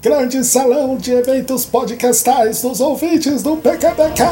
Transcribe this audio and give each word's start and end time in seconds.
Grande 0.00 0.44
salão 0.44 0.96
de 0.96 1.10
eventos 1.10 1.64
podcastais 1.64 2.62
dos 2.62 2.80
ouvintes 2.80 3.42
do 3.42 3.56
PKPcast. 3.56 4.22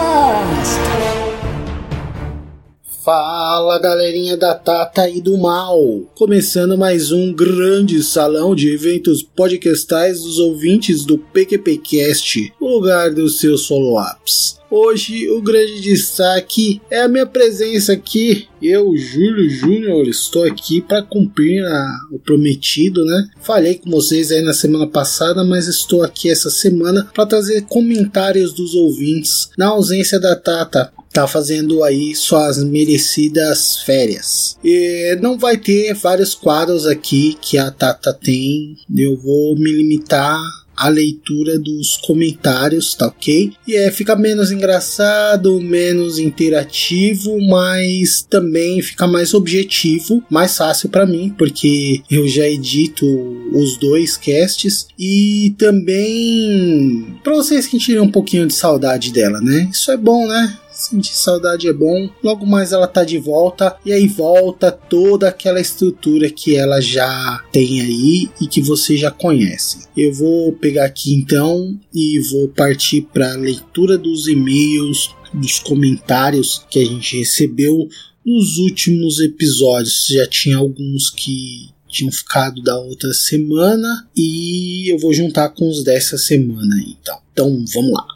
Fala 3.04 3.76
galerinha 3.80 4.36
da 4.36 4.54
Tata 4.54 5.08
e 5.10 5.20
do 5.20 5.36
Mal! 5.36 5.76
Começando 6.14 6.78
mais 6.78 7.10
um 7.10 7.32
grande 7.32 8.00
salão 8.04 8.54
de 8.54 8.72
eventos 8.72 9.24
podcastais 9.24 10.22
dos 10.22 10.38
ouvintes 10.38 11.04
do 11.04 11.18
PQPcast, 11.18 12.54
o 12.60 12.68
lugar 12.68 13.10
dos 13.10 13.40
seus 13.40 13.66
follow-ups. 13.66 14.60
Hoje 14.70 15.30
o 15.30 15.40
grande 15.40 15.80
destaque 15.80 16.80
é 16.90 17.02
a 17.02 17.08
minha 17.08 17.26
presença 17.26 17.92
aqui. 17.92 18.48
Eu, 18.60 18.96
Júlio 18.96 19.48
Júnior, 19.48 20.08
estou 20.08 20.44
aqui 20.44 20.80
para 20.80 21.02
cumprir 21.02 21.64
a, 21.64 22.00
o 22.10 22.18
prometido, 22.18 23.04
né? 23.04 23.28
Falei 23.40 23.76
com 23.76 23.90
vocês 23.90 24.32
aí 24.32 24.42
na 24.42 24.52
semana 24.52 24.86
passada, 24.88 25.44
mas 25.44 25.68
estou 25.68 26.02
aqui 26.02 26.30
essa 26.30 26.50
semana 26.50 27.08
para 27.14 27.26
trazer 27.26 27.62
comentários 27.66 28.52
dos 28.52 28.74
ouvintes 28.74 29.50
na 29.56 29.66
ausência 29.68 30.18
da 30.18 30.34
Tata 30.34 30.92
tá 31.12 31.26
fazendo 31.26 31.82
aí 31.82 32.14
suas 32.14 32.62
merecidas 32.62 33.78
férias. 33.78 34.58
E 34.62 35.16
não 35.22 35.38
vai 35.38 35.56
ter 35.56 35.94
vários 35.94 36.34
quadros 36.34 36.86
aqui 36.86 37.38
que 37.40 37.56
a 37.56 37.70
Tata 37.70 38.12
tem. 38.12 38.76
Eu 38.94 39.16
vou 39.16 39.56
me 39.56 39.72
limitar 39.72 40.38
a 40.76 40.88
leitura 40.88 41.58
dos 41.58 41.96
comentários, 41.96 42.94
tá 42.94 43.06
ok? 43.06 43.52
E 43.66 43.74
é, 43.74 43.90
fica 43.90 44.14
menos 44.14 44.50
engraçado, 44.50 45.60
menos 45.60 46.18
interativo, 46.18 47.40
mas 47.40 48.22
também 48.22 48.82
fica 48.82 49.06
mais 49.06 49.34
objetivo, 49.34 50.22
mais 50.30 50.56
fácil 50.56 50.88
para 50.88 51.06
mim, 51.06 51.34
porque 51.36 52.02
eu 52.10 52.28
já 52.28 52.46
edito 52.46 53.06
os 53.52 53.76
dois 53.76 54.16
casts 54.16 54.86
e 54.98 55.54
também 55.58 57.18
para 57.22 57.34
vocês 57.34 57.64
sentirem 57.64 58.00
um 58.00 58.10
pouquinho 58.10 58.46
de 58.46 58.54
saudade 58.54 59.12
dela, 59.12 59.40
né? 59.40 59.68
Isso 59.72 59.90
é 59.90 59.96
bom, 59.96 60.26
né? 60.26 60.58
Sentir 60.76 61.14
saudade 61.14 61.66
é 61.66 61.72
bom. 61.72 62.10
Logo 62.22 62.44
mais 62.44 62.70
ela 62.70 62.86
tá 62.86 63.02
de 63.02 63.16
volta 63.16 63.74
e 63.82 63.92
aí 63.92 64.06
volta 64.06 64.70
toda 64.70 65.26
aquela 65.26 65.58
estrutura 65.58 66.30
que 66.30 66.54
ela 66.54 66.82
já 66.82 67.42
tem 67.50 67.80
aí 67.80 68.28
e 68.40 68.46
que 68.46 68.60
você 68.60 68.94
já 68.94 69.10
conhece. 69.10 69.86
Eu 69.96 70.12
vou 70.12 70.52
pegar 70.52 70.84
aqui 70.84 71.14
então 71.14 71.80
e 71.94 72.20
vou 72.30 72.48
partir 72.48 73.08
para 73.10 73.32
a 73.32 73.36
leitura 73.36 73.96
dos 73.96 74.28
e-mails, 74.28 75.14
dos 75.32 75.58
comentários 75.60 76.62
que 76.70 76.78
a 76.78 76.84
gente 76.84 77.18
recebeu 77.18 77.88
nos 78.24 78.58
últimos 78.58 79.18
episódios. 79.20 80.06
Já 80.10 80.26
tinha 80.26 80.58
alguns 80.58 81.08
que 81.08 81.70
tinham 81.88 82.12
ficado 82.12 82.60
da 82.62 82.78
outra 82.78 83.14
semana 83.14 84.06
e 84.14 84.92
eu 84.92 84.98
vou 84.98 85.14
juntar 85.14 85.48
com 85.48 85.70
os 85.70 85.82
dessa 85.82 86.18
semana 86.18 86.76
então. 86.86 87.18
Então 87.32 87.64
vamos 87.72 87.92
lá. 87.92 88.06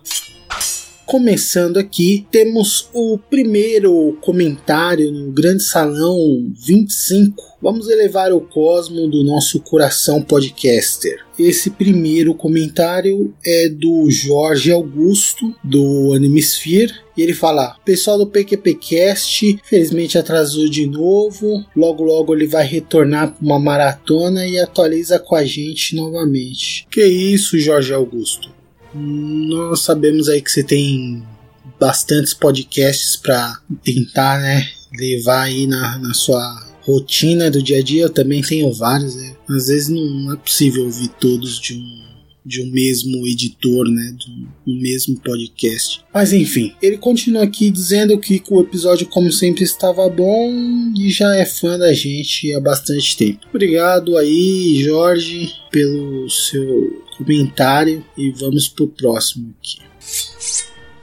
Começando 1.11 1.77
aqui, 1.77 2.25
temos 2.31 2.89
o 2.95 3.19
primeiro 3.19 4.17
comentário 4.21 5.11
no 5.11 5.33
Grande 5.33 5.65
Salão 5.65 6.17
25. 6.65 7.43
Vamos 7.61 7.89
elevar 7.89 8.33
o 8.33 8.41
cosmo 8.41 9.09
do 9.09 9.25
nosso 9.25 9.59
coração 9.59 10.23
podcaster. 10.23 11.19
Esse 11.37 11.69
primeiro 11.71 12.33
comentário 12.33 13.35
é 13.45 13.69
do 13.69 14.09
Jorge 14.09 14.71
Augusto, 14.71 15.53
do 15.65 16.13
Animesphere. 16.15 16.95
E 17.17 17.23
ele 17.23 17.35
fala: 17.35 17.75
Pessoal 17.85 18.17
do 18.17 18.29
PQPcast, 18.29 19.59
felizmente 19.65 20.17
atrasou 20.17 20.71
de 20.71 20.87
novo. 20.87 21.65
Logo, 21.75 22.05
logo 22.05 22.33
ele 22.37 22.47
vai 22.47 22.65
retornar 22.65 23.33
para 23.33 23.45
uma 23.45 23.59
maratona 23.59 24.47
e 24.47 24.61
atualiza 24.61 25.19
com 25.19 25.35
a 25.35 25.45
gente 25.45 25.97
novamente. 25.97 26.87
Que 26.89 27.05
isso, 27.05 27.59
Jorge 27.59 27.93
Augusto? 27.93 28.60
Nós 28.95 29.81
sabemos 29.81 30.29
aí 30.29 30.43
que 30.43 30.51
você 30.51 30.63
tem 30.63 31.23
bastantes 31.79 32.35
podcasts 32.35 33.17
para 33.17 33.61
tentar, 33.83 34.41
né, 34.41 34.69
levar 34.93 35.43
aí 35.43 35.67
na, 35.67 35.99
na 35.99 36.13
sua 36.13 36.43
rotina 36.83 37.51
do 37.51 37.63
dia 37.63 37.79
a 37.79 37.83
dia. 37.83 38.03
Eu 38.03 38.11
também 38.11 38.43
tenho 38.43 38.73
vários, 38.73 39.15
né? 39.15 39.37
Às 39.49 39.67
vezes 39.69 39.89
não 39.89 40.33
é 40.33 40.37
possível 40.37 40.85
ouvir 40.85 41.09
todos 41.21 41.59
de 41.59 41.75
um 41.75 42.10
de 42.45 42.63
um 42.63 42.71
mesmo 42.71 43.27
editor, 43.27 43.89
né, 43.89 44.15
do 44.19 44.73
um 44.73 44.81
mesmo 44.81 45.19
podcast. 45.21 46.03
Mas 46.13 46.33
enfim, 46.33 46.75
ele 46.81 46.97
continua 46.97 47.43
aqui 47.43 47.71
dizendo 47.71 48.19
que 48.19 48.43
o 48.51 48.61
episódio, 48.61 49.07
como 49.07 49.31
sempre, 49.31 49.65
estava 49.65 50.09
bom 50.09 50.53
e 50.97 51.11
já 51.11 51.35
é 51.37 51.45
fã 51.45 51.79
da 51.79 51.93
gente 51.93 52.53
há 52.55 52.61
bastante 52.61 53.17
tempo. 53.17 53.47
Obrigado 53.49 54.17
aí, 54.17 54.83
Jorge, 54.83 55.53
pelo 55.71 56.29
seu 56.29 57.05
comentário 57.17 58.05
e 58.17 58.31
vamos 58.31 58.69
pro 58.69 58.89
próximo 58.89 59.55
aqui. 59.59 59.79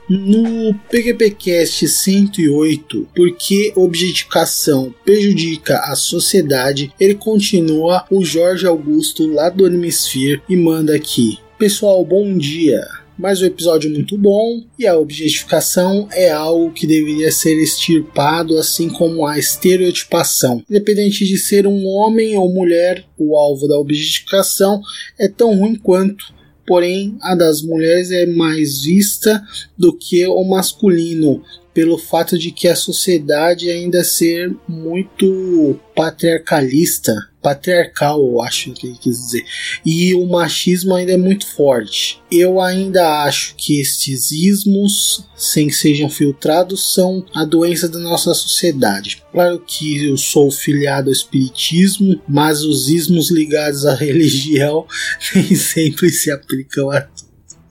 No 0.08 0.74
PQPcast 0.90 1.86
108, 1.86 3.08
porque 3.14 3.74
objetificação 3.76 4.94
prejudica 5.04 5.78
a 5.80 5.94
sociedade, 5.94 6.90
ele 6.98 7.14
continua 7.14 8.06
o 8.10 8.24
Jorge 8.24 8.66
Augusto 8.66 9.26
lá 9.26 9.50
do 9.50 9.66
Animesphere 9.66 10.40
e 10.48 10.56
manda 10.56 10.96
aqui. 10.96 11.38
Pessoal, 11.58 12.02
bom 12.06 12.38
dia 12.38 12.80
mas 13.18 13.40
o 13.40 13.44
episódio 13.44 13.90
muito 13.90 14.16
bom 14.16 14.62
e 14.78 14.86
a 14.86 14.96
objetificação 14.96 16.08
é 16.12 16.30
algo 16.30 16.70
que 16.70 16.86
deveria 16.86 17.32
ser 17.32 17.60
extirpado, 17.60 18.56
assim 18.56 18.88
como 18.88 19.26
a 19.26 19.36
estereotipação. 19.38 20.62
Independente 20.70 21.26
de 21.26 21.36
ser 21.36 21.66
um 21.66 21.84
homem 21.86 22.38
ou 22.38 22.54
mulher, 22.54 23.04
o 23.18 23.36
alvo 23.36 23.66
da 23.66 23.76
objetificação 23.76 24.80
é 25.18 25.26
tão 25.26 25.56
ruim 25.56 25.74
quanto. 25.74 26.37
Porém, 26.68 27.16
a 27.22 27.34
das 27.34 27.62
mulheres 27.62 28.10
é 28.10 28.26
mais 28.26 28.82
vista 28.82 29.42
do 29.76 29.90
que 29.90 30.26
o 30.26 30.44
masculino, 30.44 31.42
pelo 31.72 31.98
fato 31.98 32.38
de 32.38 32.50
que 32.50 32.68
a 32.68 32.76
sociedade 32.76 33.70
ainda 33.70 34.02
ser 34.02 34.54
muito 34.66 35.78
patriarcalista, 35.94 37.28
patriarcal, 37.42 38.20
eu 38.20 38.42
acho 38.42 38.72
que 38.72 38.86
ele 38.86 38.98
quis 38.98 39.16
dizer, 39.16 39.44
e 39.84 40.14
o 40.14 40.26
machismo 40.26 40.94
ainda 40.94 41.12
é 41.12 41.16
muito 41.16 41.46
forte. 41.46 42.20
Eu 42.30 42.60
ainda 42.60 43.22
acho 43.22 43.54
que 43.56 43.80
estes 43.80 44.30
ismos, 44.32 45.24
sem 45.36 45.68
que 45.68 45.74
sejam 45.74 46.10
filtrados, 46.10 46.92
são 46.92 47.24
a 47.34 47.44
doença 47.44 47.88
da 47.88 47.98
nossa 47.98 48.34
sociedade. 48.34 49.22
Claro 49.32 49.62
que 49.66 50.06
eu 50.06 50.16
sou 50.16 50.50
filiado 50.50 51.08
ao 51.08 51.12
espiritismo, 51.12 52.20
mas 52.28 52.62
os 52.62 52.88
ismos 52.88 53.30
ligados 53.30 53.86
à 53.86 53.94
religião 53.96 54.86
nem 55.34 55.54
sempre 55.54 56.10
se 56.10 56.30
aplicam 56.30 56.90
a 56.90 57.00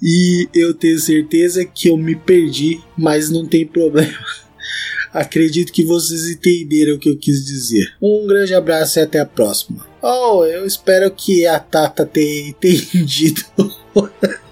e 0.02 0.48
eu 0.54 0.74
tenho 0.74 1.00
certeza 1.00 1.66
que 1.66 1.90
eu 1.90 1.98
me 1.98 2.16
perdi, 2.16 2.80
mas 2.98 3.30
não 3.30 3.46
tem 3.46 3.66
problema. 3.66 4.18
Acredito 5.14 5.72
que 5.72 5.84
vocês 5.84 6.30
entenderam 6.30 6.96
o 6.96 7.00
que 7.00 7.10
eu 7.10 7.18
quis 7.18 7.44
dizer. 7.46 7.94
Um 8.02 8.28
grande 8.28 8.54
abraço 8.54 9.00
e 9.00 9.02
até 9.02 9.20
a 9.20 9.26
próxima. 9.26 9.88
Oh, 10.02 10.46
eu 10.46 10.66
espero 10.66 11.10
que 11.12 11.46
a 11.46 11.60
Tata 11.60 12.06
tenha 12.06 12.50
entendido. 12.50 13.44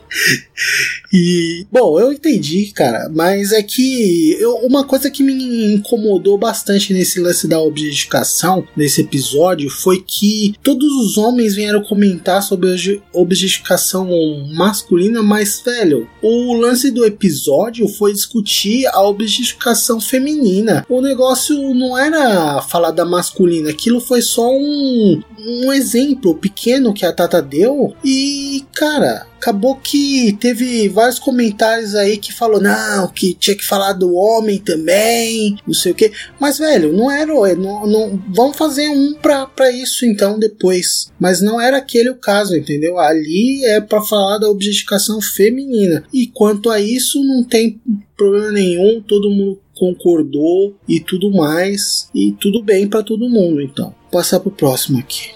E, 1.13 1.65
bom, 1.71 1.99
eu 1.99 2.11
entendi, 2.11 2.71
cara, 2.73 3.09
mas 3.13 3.51
é 3.51 3.61
que 3.63 4.31
eu, 4.39 4.55
uma 4.57 4.83
coisa 4.83 5.09
que 5.09 5.23
me 5.23 5.73
incomodou 5.73 6.37
bastante 6.37 6.93
nesse 6.93 7.19
lance 7.19 7.47
da 7.47 7.59
objetificação, 7.59 8.67
nesse 8.75 9.01
episódio, 9.01 9.69
foi 9.69 10.03
que 10.05 10.55
todos 10.61 10.91
os 10.93 11.17
homens 11.17 11.55
vieram 11.55 11.81
comentar 11.83 12.43
sobre 12.43 12.69
a 12.69 12.75
objetificação 13.13 14.09
masculina, 14.53 15.23
mas, 15.23 15.61
velho, 15.63 16.07
o 16.21 16.53
lance 16.53 16.91
do 16.91 17.05
episódio 17.05 17.87
foi 17.87 18.11
discutir 18.11 18.85
a 18.87 19.01
objetificação 19.01 20.01
feminina. 20.01 20.85
O 20.89 21.01
negócio 21.01 21.73
não 21.73 21.97
era 21.97 22.61
falar 22.61 22.91
da 22.91 23.05
masculina, 23.05 23.69
aquilo 23.69 24.01
foi 24.01 24.21
só 24.21 24.49
um, 24.51 25.21
um 25.39 25.71
exemplo 25.71 26.35
pequeno 26.35 26.93
que 26.93 27.05
a 27.05 27.13
Tata 27.13 27.41
deu, 27.41 27.95
e, 28.03 28.66
cara, 28.73 29.28
acabou 29.45 29.75
que 29.75 30.35
teve 30.39 30.89
vários 30.89 31.19
comentários 31.19 31.93
aí 31.93 32.17
que 32.17 32.33
falou 32.33 32.59
não, 32.59 33.07
que 33.09 33.35
tinha 33.35 33.55
que 33.55 33.63
falar 33.63 33.93
do 33.93 34.15
homem 34.15 34.57
também, 34.57 35.55
não 35.67 35.73
sei 35.73 35.91
o 35.91 35.95
que. 35.95 36.11
Mas, 36.39 36.57
velho, 36.57 36.91
não 36.91 37.11
era. 37.11 37.25
Não, 37.55 37.85
não, 37.85 38.23
vamos 38.29 38.57
fazer 38.57 38.89
um 38.89 39.13
pra, 39.13 39.45
pra 39.45 39.71
isso 39.71 40.05
então 40.05 40.39
depois. 40.39 41.11
Mas 41.19 41.41
não 41.41 41.61
era 41.61 41.77
aquele 41.77 42.09
o 42.09 42.15
caso, 42.15 42.55
entendeu? 42.55 42.97
Ali 42.97 43.63
é 43.65 43.79
para 43.79 44.01
falar 44.01 44.39
da 44.39 44.49
objetificação 44.49 45.21
feminina. 45.21 46.03
E 46.11 46.25
quanto 46.27 46.71
a 46.71 46.79
isso, 46.79 47.23
não 47.23 47.43
tem 47.43 47.79
problema 48.17 48.51
nenhum, 48.51 49.01
todo 49.01 49.29
mundo 49.29 49.59
concordou 49.75 50.75
e 50.87 50.99
tudo 50.99 51.29
mais. 51.31 52.09
E 52.15 52.31
tudo 52.31 52.63
bem 52.63 52.87
para 52.87 53.03
todo 53.03 53.29
mundo, 53.29 53.61
então. 53.61 53.93
Vou 54.03 54.21
passar 54.21 54.39
pro 54.39 54.49
próximo 54.49 54.97
aqui. 54.97 55.34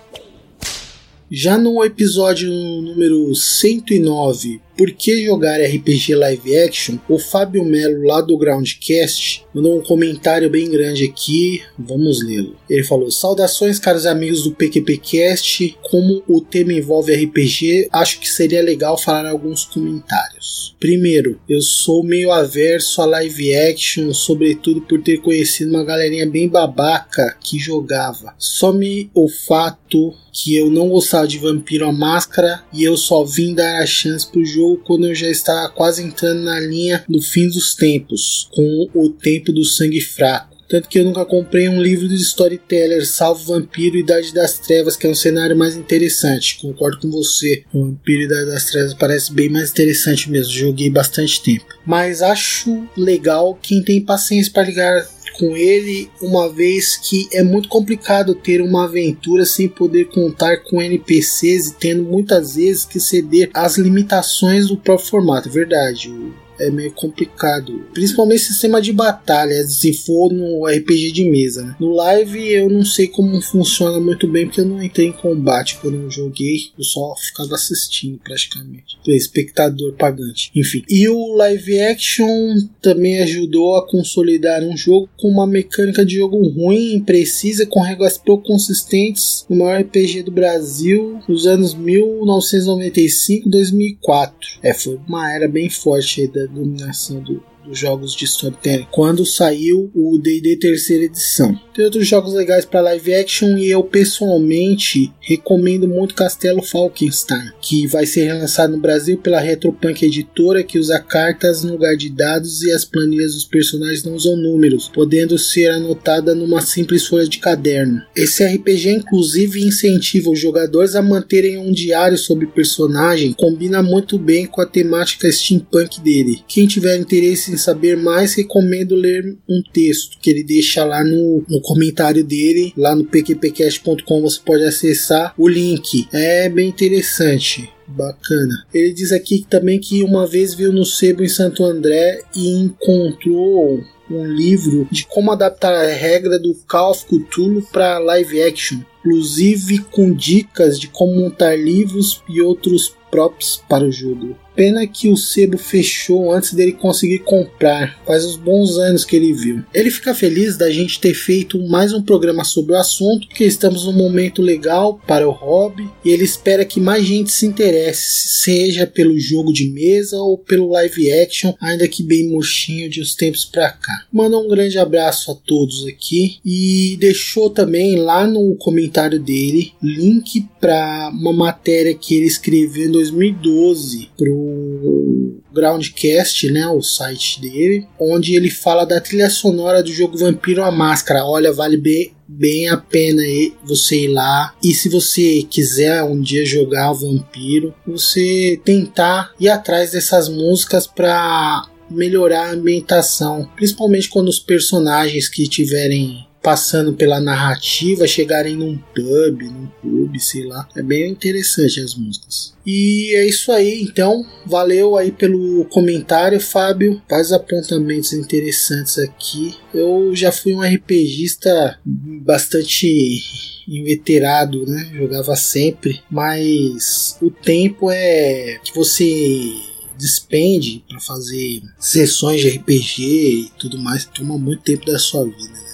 Já 1.32 1.60
no 1.60 1.84
episódio 1.84 2.50
número 2.52 3.36
109, 3.36 4.60
por 4.80 4.94
que 4.94 5.26
jogar 5.26 5.60
RPG 5.60 6.16
live 6.16 6.58
action? 6.58 6.98
O 7.10 7.20
Fábio 7.20 7.66
Melo, 7.66 8.02
lá 8.08 8.22
do 8.22 8.38
Groundcast, 8.38 9.44
mandou 9.54 9.78
um 9.78 9.84
comentário 9.84 10.50
bem 10.50 10.72
grande 10.72 11.04
aqui. 11.04 11.62
Vamos 11.78 12.24
lê-lo. 12.24 12.56
Ele 12.70 12.86
falou: 12.86 13.12
Saudações, 13.12 13.78
caros 13.78 14.06
amigos 14.06 14.44
do 14.44 14.54
PQPcast. 14.54 15.78
Como 15.92 16.24
o 16.26 16.40
tema 16.40 16.72
envolve 16.72 17.14
RPG, 17.14 17.90
acho 17.92 18.22
que 18.22 18.30
seria 18.30 18.64
legal 18.64 18.98
falar 18.98 19.30
alguns 19.30 19.66
comentários. 19.66 20.74
Primeiro, 20.80 21.42
eu 21.50 21.62
sou 21.62 22.02
meio 22.02 22.32
averso 22.32 23.02
a 23.02 23.06
live 23.06 23.54
action, 23.54 24.14
sobretudo 24.14 24.80
por 24.80 25.02
ter 25.02 25.18
conhecido 25.18 25.72
uma 25.72 25.84
galerinha 25.84 26.26
bem 26.26 26.48
babaca 26.48 27.36
que 27.42 27.60
jogava. 27.60 28.34
Só 28.38 28.72
me 28.72 29.12
o 29.14 29.28
fato 29.28 30.14
que 30.32 30.56
eu 30.56 30.70
não 30.70 30.88
gostava 30.90 31.28
de 31.28 31.38
Vampiro 31.38 31.86
a 31.86 31.92
Máscara 31.92 32.64
e 32.72 32.84
eu 32.84 32.96
só 32.96 33.26
vim 33.26 33.54
dar 33.54 33.82
a 33.82 33.86
chance 33.86 34.26
pro 34.26 34.46
jogo 34.46 34.69
quando 34.78 35.08
eu 35.08 35.16
já 35.16 35.30
estava 35.30 35.70
quase 35.70 36.04
entrando 36.04 36.42
na 36.42 36.60
linha 36.60 37.04
do 37.08 37.22
fim 37.22 37.48
dos 37.48 37.76
tempos, 37.76 38.48
com 38.52 38.90
o 38.94 39.10
tempo 39.10 39.52
do 39.52 39.64
sangue 39.64 40.02
fraco. 40.02 40.60
Tanto 40.70 40.88
que 40.88 41.00
eu 41.00 41.04
nunca 41.04 41.26
comprei 41.26 41.68
um 41.68 41.82
livro 41.82 42.08
de 42.08 42.14
storyteller, 42.16 43.04
salvo 43.04 43.44
Vampiro 43.44 43.98
e 43.98 44.02
Idade 44.02 44.32
das 44.32 44.60
Trevas, 44.60 44.96
que 44.96 45.08
é 45.08 45.10
um 45.10 45.16
cenário 45.16 45.58
mais 45.58 45.76
interessante. 45.76 46.60
Concordo 46.62 47.00
com 47.00 47.10
você. 47.10 47.64
O 47.74 47.86
Vampiro 47.86 48.22
e 48.22 48.26
Idade 48.26 48.46
das 48.46 48.66
Trevas 48.66 48.94
parece 48.94 49.34
bem 49.34 49.50
mais 49.50 49.72
interessante 49.72 50.30
mesmo. 50.30 50.54
Joguei 50.54 50.92
bastante 50.92 51.42
tempo. 51.42 51.66
Mas 51.88 52.22
acho 52.22 52.88
legal 52.96 53.58
quem 53.60 53.82
tem 53.82 54.06
paciência 54.06 54.54
para 54.54 54.68
ligar 54.68 55.10
com 55.40 55.56
ele, 55.56 56.12
uma 56.22 56.52
vez 56.52 56.98
que 56.98 57.30
é 57.32 57.42
muito 57.42 57.70
complicado 57.70 58.36
ter 58.36 58.62
uma 58.62 58.84
aventura 58.84 59.46
sem 59.46 59.70
poder 59.70 60.10
contar 60.10 60.58
com 60.58 60.82
NPCs 60.82 61.68
e 61.68 61.76
tendo 61.76 62.04
muitas 62.04 62.56
vezes 62.56 62.84
que 62.84 63.00
ceder 63.00 63.50
às 63.54 63.78
limitações 63.78 64.68
do 64.68 64.76
próprio 64.76 65.08
formato. 65.08 65.48
É 65.48 65.52
verdade, 65.52 66.14
é 66.60 66.70
meio 66.70 66.92
complicado. 66.92 67.86
Principalmente 67.94 68.42
sistema 68.42 68.82
de 68.82 68.92
batalha, 68.92 69.66
se 69.68 69.94
for 69.94 70.32
no 70.32 70.66
RPG 70.66 71.12
de 71.12 71.30
mesa. 71.30 71.64
Né? 71.64 71.76
No 71.80 71.94
live 71.94 72.52
eu 72.52 72.70
não 72.70 72.84
sei 72.84 73.08
como 73.08 73.42
funciona 73.42 74.00
muito 74.00 74.28
bem, 74.28 74.46
porque 74.46 74.62
eu 74.62 74.66
não 74.66 74.84
entrei 74.84 75.08
em 75.08 75.12
combate 75.12 75.78
quando 75.82 75.96
eu 75.96 76.12
joguei, 76.12 76.58
eu 76.78 76.84
só 76.84 77.16
ficava 77.16 77.56
assistindo 77.56 78.20
praticamente. 78.24 79.00
Espectador 79.08 79.94
pagante. 79.94 80.52
Enfim. 80.56 80.84
E 80.90 81.08
o 81.08 81.36
live 81.36 81.80
action 81.82 82.58
também 82.82 83.22
ajudou 83.22 83.76
a 83.76 83.88
consolidar 83.88 84.64
um 84.64 84.76
jogo 84.76 85.08
com 85.18 85.30
uma 85.30 85.46
mecânica 85.48 86.06
de 86.06 86.16
jogo 86.16 86.38
ruim, 86.50 86.96
imprecisa, 86.96 87.66
com 87.66 87.80
regras 87.82 88.18
pouco 88.18 88.48
consistentes, 88.48 89.46
no 89.50 89.56
maior 89.58 89.82
RPG 89.82 90.24
do 90.24 90.32
Brasil 90.32 91.20
nos 91.28 91.46
anos 91.48 91.76
1995-2004. 91.76 94.32
É, 94.62 94.74
foi 94.74 95.00
uma 95.08 95.32
era 95.32 95.48
bem 95.48 95.70
forte 95.70 96.28
da, 96.28 96.49
dominação 96.50 97.22
do, 97.22 97.44
dos 97.66 97.78
jogos 97.78 98.16
de 98.16 98.26
storytelling 98.26 98.88
quando 98.92 99.26
saiu 99.26 99.92
o 99.94 100.18
D&D 100.18 100.58
terceira 100.58 101.06
edição. 101.06 101.58
Tem 101.74 101.86
outros 101.86 102.08
jogos 102.08 102.34
legais 102.34 102.66
para 102.66 102.82
live 102.82 103.14
action 103.14 103.58
e 103.58 103.70
eu 103.70 103.84
pessoalmente 103.84 105.14
recomendo 105.20 105.88
muito 105.88 106.16
Castelo 106.16 106.62
Falkenstein, 106.62 107.52
que 107.62 107.88
vai 107.88 108.06
ser 108.06 108.26
relançado 108.26 108.74
no 108.74 108.82
Brasil 108.82 109.18
pela 109.18 109.40
Retropunk 109.40 110.04
Editora, 110.04 110.64
que 110.64 110.80
usa 110.80 111.00
cartas 111.00 111.64
no 111.64 111.74
lugar 111.74 111.96
de 111.96 112.10
dados 112.10 112.64
e 112.64 112.72
as 112.72 112.84
planilhas 112.84 113.34
dos 113.34 113.46
personagens 113.46 114.04
não 114.04 114.16
usam 114.16 114.36
números, 114.36 114.90
podendo 114.94 115.38
ser 115.38 115.70
anotada 115.70 116.36
numa 116.36 116.62
simples 116.62 117.06
folha 117.06 117.28
de 117.28 117.40
caderno. 117.40 118.02
Esse 118.16 118.44
RPG 118.44 118.90
inclusive 118.90 119.62
incentiva 119.62 120.30
os 120.30 120.40
jogadores 120.40 120.96
a 120.96 121.02
manterem 121.02 121.58
um 121.58 121.72
diário 121.72 122.18
sobre 122.18 122.48
personagem, 122.48 123.34
combina 123.34 123.82
muito 123.82 124.18
bem 124.18 124.46
com 124.46 124.62
a 124.62 124.66
temática 124.66 125.32
steampunk 125.32 126.02
dele. 126.02 126.42
Quem 126.48 126.68
tiver 126.68 126.98
interesse 126.98 127.52
em 127.52 127.58
saber 127.60 127.98
mais, 127.98 128.34
recomendo 128.34 128.96
ler 128.96 129.38
um 129.48 129.62
texto 129.72 130.18
que 130.20 130.30
ele 130.30 130.44
deixa 130.44 130.84
lá 130.84 131.04
no, 131.04 131.44
no 131.48 131.62
comentário 131.62 132.24
dele, 132.24 132.74
lá 132.76 132.96
no 132.96 133.06
pqpcast.com 133.06 134.22
você 134.22 134.40
pode 134.44 134.64
acessar 134.64 135.34
o 135.38 135.48
link. 135.48 136.08
É 136.12 136.50
bem 136.50 136.70
interessante 136.70 137.70
bacana. 137.88 138.66
Ele 138.74 138.94
diz 138.94 139.12
aqui 139.12 139.46
também 139.50 139.80
que 139.80 140.04
uma 140.04 140.28
vez 140.28 140.54
viu 140.54 140.72
no 140.72 140.86
sebo 140.86 141.24
em 141.24 141.30
Santo 141.30 141.64
André 141.64 142.22
e 142.36 142.60
encontrou 142.60 143.84
um 144.10 144.26
livro 144.26 144.88
de 144.92 145.06
como 145.06 145.32
adaptar 145.32 145.74
a 145.74 145.88
regra 145.88 146.40
do 146.40 146.56
Call 146.68 146.92
of 146.92 147.06
Cthulhu 147.06 147.62
para 147.72 148.00
live 148.00 148.42
action, 148.42 148.80
inclusive 149.00 149.80
com 149.92 150.14
dicas 150.14 150.80
de 150.80 150.88
como 150.88 151.16
montar 151.16 151.56
livros 151.56 152.24
e 152.28 152.42
outros 152.42 152.96
props 153.10 153.64
para 153.68 153.84
o 153.84 153.92
jogo. 153.92 154.36
Pena 154.56 154.86
que 154.86 155.08
o 155.08 155.16
sebo 155.16 155.58
fechou 155.58 156.34
antes 156.34 156.54
dele 156.54 156.74
conseguir 156.74 157.20
comprar. 157.20 157.98
Faz 158.06 158.26
uns 158.26 158.36
bons 158.36 158.78
anos 158.78 159.06
que 159.06 159.16
ele 159.16 159.32
viu. 159.32 159.64
Ele 159.74 159.90
fica 159.90 160.14
feliz 160.14 160.58
da 160.58 160.70
gente 160.70 161.00
ter 161.00 161.14
feito 161.14 161.58
mais 161.70 161.94
um 161.94 162.02
programa 162.02 162.44
sobre 162.44 162.74
o 162.74 162.78
assunto, 162.78 163.30
que 163.30 163.46
estamos 163.46 163.86
num 163.86 163.94
momento 163.94 164.42
legal 164.42 165.00
para 165.08 165.26
o 165.26 165.32
hobby 165.32 165.90
e 166.04 166.10
ele 166.10 166.26
espera 166.26 166.66
que 166.66 166.78
mais 166.78 167.06
gente 167.06 167.32
se 167.32 167.46
interesse, 167.46 168.42
seja 168.44 168.86
pelo 168.86 169.18
jogo 169.18 169.54
de 169.54 169.70
mesa 169.70 170.18
ou 170.18 170.38
pelo 170.38 170.72
live 170.72 171.10
action, 171.10 171.54
ainda 171.62 171.88
que 171.88 172.04
bem 172.04 172.28
murchinho 172.28 172.90
de 172.90 173.02
uns 173.02 173.16
tempos 173.16 173.46
para 173.46 173.72
cá. 173.72 174.08
Manda 174.12 174.38
um 174.38 174.50
grande 174.50 174.78
abraço 174.78 175.32
a 175.32 175.36
todos 175.36 175.88
aqui 175.88 176.40
e 176.46 176.98
deixou 177.00 177.50
também 177.50 177.96
lá 177.96 178.28
no 178.28 178.56
comentário 178.58 179.20
dele 179.20 179.72
link 179.82 180.46
para 180.60 181.10
uma 181.14 181.34
matéria 181.34 181.94
que 181.94 182.16
ele 182.16 182.26
escreveu 182.26 182.88
em 182.88 182.92
2012 182.92 184.10
pro 184.18 185.40
Groundcast, 185.54 186.52
né, 186.52 186.68
o 186.68 186.82
site 186.82 187.42
dele, 187.42 187.88
onde 188.00 188.36
ele 188.36 188.50
fala 188.50 188.86
da 188.86 189.02
trilha 189.02 189.30
sonora 189.30 189.82
do 189.82 189.92
jogo 189.92 190.18
Vampiro 190.18 190.64
a 190.64 190.72
Máscara. 190.72 191.26
Olha, 191.26 191.52
vale 191.52 191.78
bem, 191.78 192.14
bem 192.28 192.70
a 192.70 192.78
pena 192.78 193.24
você 193.64 194.06
ir 194.06 194.10
lá. 194.10 194.54
E 194.64 194.74
se 194.74 194.90
você 194.90 195.44
quiser 195.50 196.04
um 196.04 196.22
dia 196.22 196.46
jogar 196.46 196.92
o 196.92 196.96
Vampiro, 196.96 197.74
você 197.86 198.60
tentar 198.64 199.34
ir 199.40 199.50
atrás 199.50 199.92
dessas 199.92 200.30
músicas 200.30 200.86
para 200.86 201.68
melhorar 201.90 202.50
a 202.50 202.52
ambientação, 202.52 203.50
principalmente 203.56 204.10
quando 204.10 204.28
os 204.28 204.40
personagens 204.40 205.28
que 205.28 205.48
tiverem 205.48 206.29
passando 206.42 206.94
pela 206.94 207.20
narrativa, 207.20 208.08
chegarem 208.08 208.56
num 208.56 208.78
pub, 208.78 209.42
num 209.42 209.68
clube, 209.82 210.20
sei 210.20 210.46
lá. 210.46 210.68
É 210.76 210.82
bem 210.82 211.12
interessante 211.12 211.82
as 211.82 211.96
músicas. 211.96 212.54
E 212.66 213.14
é 213.16 213.28
isso 213.28 213.52
aí, 213.52 213.82
então. 213.82 214.26
Valeu 214.46 214.96
aí 214.96 215.12
pelo 215.12 215.66
comentário, 215.66 216.40
Fábio. 216.40 217.02
Faz 217.10 217.32
apontamentos 217.32 218.14
interessantes 218.14 218.98
aqui. 218.98 219.56
Eu 219.74 220.16
já 220.16 220.32
fui 220.32 220.54
um 220.54 220.62
RPGista 220.62 221.80
bastante 221.86 223.22
inveterado, 223.68 224.66
né? 224.66 224.90
Jogava 224.94 225.36
sempre, 225.36 226.02
mas 226.10 227.18
o 227.22 227.30
tempo 227.30 227.92
é 227.92 228.60
que 228.64 228.74
você 228.74 229.54
despende 230.00 230.84
para 230.88 231.00
fazer 231.00 231.62
sessões 231.78 232.40
de 232.40 232.50
RPG 232.50 233.04
e 233.04 233.52
tudo 233.60 233.78
mais, 233.78 234.06
toma 234.06 234.38
muito 234.38 234.64
tempo 234.64 234.86
da 234.86 234.98
sua 234.98 235.26
vida. 235.26 235.50
Né? 235.52 235.69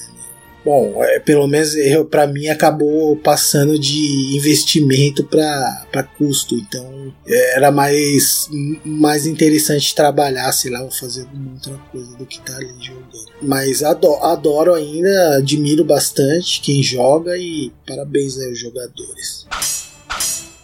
Bom, 0.65 1.03
é, 1.03 1.19
pelo 1.19 1.47
menos 1.47 1.75
para 2.09 2.25
mim 2.25 2.47
acabou 2.47 3.15
passando 3.17 3.77
de 3.77 4.35
investimento 4.35 5.23
para 5.23 6.01
custo, 6.17 6.55
então 6.55 7.13
é, 7.27 7.57
era 7.57 7.71
mais, 7.71 8.49
mais 8.83 9.27
interessante 9.27 9.93
trabalhar, 9.93 10.51
sei 10.53 10.71
lá, 10.71 10.81
ou 10.81 10.89
fazer 10.89 11.21
alguma 11.21 11.53
outra 11.53 11.77
coisa 11.91 12.17
do 12.17 12.25
que 12.25 12.41
tá 12.41 12.55
ali 12.55 12.73
jogando. 12.81 13.31
Mas 13.43 13.83
adoro, 13.83 14.23
adoro 14.23 14.73
ainda, 14.73 15.37
admiro 15.37 15.85
bastante 15.85 16.59
quem 16.61 16.81
joga 16.81 17.37
e 17.37 17.71
parabéns 17.85 18.35
aos 18.41 18.57
jogadores. 18.57 19.45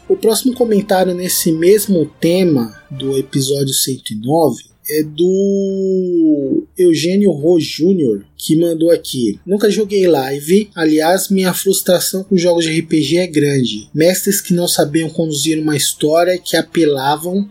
O 0.10 0.18
próximo 0.18 0.56
comentário 0.56 1.14
nesse 1.14 1.52
mesmo 1.52 2.08
tema 2.20 2.76
do 2.90 3.16
episódio 3.16 3.72
109 3.72 4.72
é 4.90 5.04
do 5.04 6.64
Eugênio 6.76 7.32
Ro 7.32 7.60
Jr., 7.60 8.26
que 8.42 8.58
mandou 8.58 8.90
aqui. 8.90 9.40
Nunca 9.46 9.70
joguei 9.70 10.08
live, 10.08 10.72
aliás, 10.74 11.30
minha 11.30 11.54
frustração 11.54 12.24
com 12.24 12.36
jogos 12.36 12.66
de 12.66 12.80
RPG 12.80 13.20
é 13.20 13.28
grande. 13.28 13.88
Mestres 13.94 14.42
que 14.42 14.52
não 14.52 14.68
sabiam 14.68 15.12
conduzir 15.12 15.62
uma 15.62 15.78
história, 15.78 16.40
que 16.40 16.58
apelavam 16.58 17.48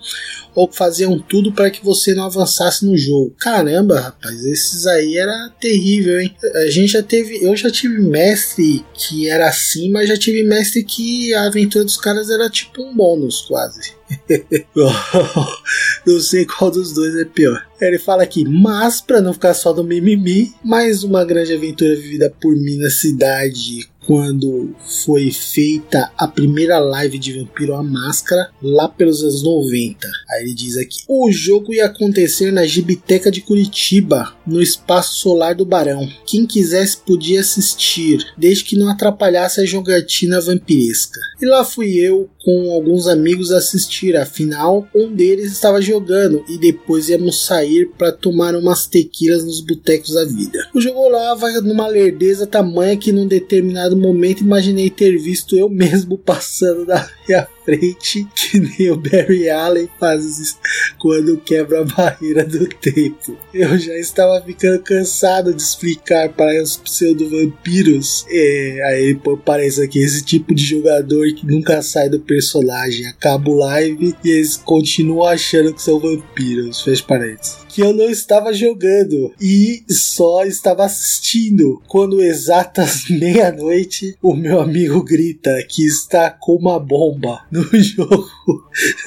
ou 0.52 0.68
faziam 0.70 1.16
tudo 1.16 1.52
para 1.52 1.70
que 1.70 1.84
você 1.84 2.12
não 2.12 2.24
avançasse 2.24 2.84
no 2.84 2.98
jogo. 2.98 3.32
Caramba, 3.38 4.00
rapaz, 4.00 4.44
esses 4.44 4.84
aí 4.84 5.16
era 5.16 5.48
terrível, 5.60 6.20
hein? 6.20 6.34
A 6.56 6.70
gente 6.70 6.92
já 6.92 7.02
teve, 7.04 7.44
eu 7.44 7.54
já 7.54 7.70
tive 7.70 8.00
mestre 8.00 8.84
que 8.92 9.30
era 9.30 9.48
assim, 9.48 9.92
mas 9.92 10.08
já 10.08 10.16
tive 10.16 10.42
mestre 10.42 10.82
que 10.82 11.32
a 11.34 11.46
aventura 11.46 11.84
dos 11.84 11.96
caras 11.96 12.30
era 12.30 12.50
tipo 12.50 12.82
um 12.82 12.92
bônus 12.96 13.42
quase. 13.42 13.92
não 16.04 16.20
sei 16.20 16.44
qual 16.44 16.72
dos 16.72 16.92
dois 16.92 17.14
é 17.14 17.24
pior. 17.24 17.69
Ele 17.88 17.98
fala 17.98 18.22
aqui, 18.22 18.44
mas 18.44 19.00
para 19.00 19.20
não 19.20 19.32
ficar 19.32 19.54
só 19.54 19.72
do 19.72 19.82
mimimi, 19.82 20.52
mais 20.62 21.02
uma 21.02 21.24
grande 21.24 21.54
aventura 21.54 21.96
vivida 21.96 22.32
por 22.40 22.54
mim 22.54 22.76
na 22.76 22.90
cidade 22.90 23.88
quando 24.06 24.74
foi 25.04 25.30
feita 25.30 26.10
a 26.16 26.26
primeira 26.26 26.78
live 26.78 27.18
de 27.18 27.38
Vampiro 27.38 27.74
à 27.74 27.82
Máscara, 27.82 28.50
lá 28.62 28.88
pelos 28.88 29.22
anos 29.22 29.42
90. 29.42 30.06
Aí 30.30 30.44
ele 30.44 30.54
diz 30.54 30.76
aqui: 30.76 31.02
o 31.08 31.30
jogo 31.30 31.72
ia 31.72 31.86
acontecer 31.86 32.52
na 32.52 32.66
Gibiteca 32.66 33.30
de 33.30 33.40
Curitiba, 33.40 34.34
no 34.46 34.62
espaço 34.62 35.20
solar 35.20 35.54
do 35.54 35.64
Barão. 35.64 36.08
Quem 36.26 36.46
quisesse 36.46 36.96
podia 36.98 37.40
assistir, 37.40 38.18
desde 38.36 38.64
que 38.64 38.76
não 38.76 38.88
atrapalhasse 38.88 39.60
a 39.60 39.66
jogatina 39.66 40.40
vampiresca. 40.40 41.20
E 41.40 41.46
lá 41.46 41.64
fui 41.64 41.96
eu 41.96 42.28
com 42.44 42.72
alguns 42.72 43.06
amigos 43.06 43.50
assistir, 43.50 44.16
afinal, 44.16 44.88
um 44.94 45.12
deles 45.12 45.52
estava 45.52 45.80
jogando 45.80 46.44
e 46.48 46.58
depois 46.58 47.08
íamos 47.08 47.44
sair 47.44 47.90
para 47.98 48.12
tomar 48.12 48.54
umas 48.54 48.86
tequilas 48.86 49.44
nos 49.44 49.60
botecos 49.60 50.14
da 50.14 50.24
vida. 50.24 50.66
O 50.74 50.80
jogo 50.80 51.08
lá 51.08 51.34
vai 51.34 51.52
numa 51.60 51.86
lerdeza 51.86 52.46
tamanha 52.46 52.96
que 52.96 53.12
num 53.12 53.26
determinado 53.90 53.96
momento 53.96 54.42
imaginei 54.42 54.90
ter 54.90 55.16
visto 55.18 55.56
eu 55.56 55.68
mesmo 55.68 56.16
passando 56.16 56.86
da 56.86 57.08
minha 57.26 57.46
frente, 57.64 58.26
que 58.34 58.58
nem 58.60 58.90
o 58.90 58.96
Barry 58.96 59.48
Allen 59.48 59.88
faz 59.98 60.58
quando 60.98 61.38
quebra 61.38 61.80
a 61.80 61.84
barreira 61.84 62.44
do 62.44 62.66
tempo. 62.68 63.36
Eu 63.52 63.78
já 63.78 63.96
estava 63.96 64.40
ficando 64.44 64.82
cansado 64.82 65.54
de 65.54 65.62
explicar 65.62 66.28
para 66.30 66.62
os 66.62 66.76
pseudo-vampiros. 66.76 68.24
É, 68.28 68.82
aí 68.86 69.20
parece 69.44 69.82
aqui 69.82 69.98
esse 70.00 70.22
tipo 70.22 70.54
de 70.54 70.64
jogador 70.64 71.32
que 71.34 71.46
nunca 71.46 71.82
sai 71.82 72.08
do 72.08 72.20
personagem, 72.20 73.06
acaba 73.06 73.50
o 73.50 73.56
live 73.56 74.14
e 74.24 74.30
eles 74.30 74.56
continuam 74.56 75.26
achando 75.26 75.72
que 75.72 75.82
são 75.82 75.98
vampiros. 75.98 76.82
Fecha 76.82 77.04
parênteses 77.04 77.60
que 77.70 77.82
eu 77.82 77.92
não 77.92 78.10
estava 78.10 78.52
jogando 78.52 79.32
e 79.40 79.84
só 79.88 80.44
estava 80.44 80.84
assistindo. 80.84 81.80
Quando 81.86 82.20
exatas 82.20 83.04
meia-noite, 83.08 84.16
o 84.20 84.34
meu 84.34 84.60
amigo 84.60 85.02
grita 85.02 85.50
que 85.68 85.86
está 85.86 86.30
com 86.30 86.56
uma 86.56 86.78
bomba 86.78 87.42
no 87.50 87.62
jogo. 87.78 88.28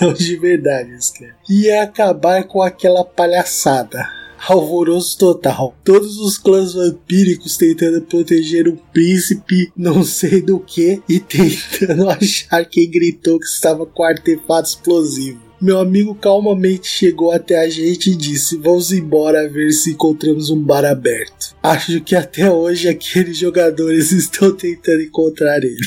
Não, 0.01 0.13
de 0.13 0.35
verdade, 0.37 0.91
cara. 1.17 1.35
Ia 1.49 1.83
acabar 1.83 2.43
com 2.43 2.61
aquela 2.61 3.03
palhaçada 3.03 4.23
alvoroço 4.47 5.17
total. 5.17 5.75
Todos 5.83 6.17
os 6.17 6.37
clãs 6.37 6.73
vampíricos 6.73 7.57
tentando 7.57 8.01
proteger 8.01 8.67
um 8.67 8.75
príncipe, 8.75 9.71
não 9.75 10.03
sei 10.03 10.41
do 10.41 10.59
que, 10.59 11.01
e 11.07 11.19
tentando 11.19 12.09
achar 12.11 12.65
quem 12.65 12.89
gritou 12.89 13.39
que 13.39 13.45
estava 13.45 13.85
com 13.85 14.03
artefato 14.03 14.69
explosivo. 14.69 15.41
Meu 15.61 15.79
amigo 15.79 16.13
calmamente 16.13 16.87
chegou 16.87 17.31
até 17.31 17.57
a 17.57 17.69
gente 17.69 18.11
e 18.11 18.15
disse: 18.15 18.57
Vamos 18.57 18.91
embora 18.91 19.47
ver 19.47 19.71
se 19.71 19.91
encontramos 19.91 20.49
um 20.49 20.61
bar 20.61 20.83
aberto. 20.83 21.55
Acho 21.63 22.01
que 22.01 22.15
até 22.15 22.51
hoje 22.51 22.89
aqueles 22.89 23.37
jogadores 23.37 24.11
estão 24.11 24.53
tentando 24.53 25.03
encontrar 25.03 25.63
ele. 25.63 25.77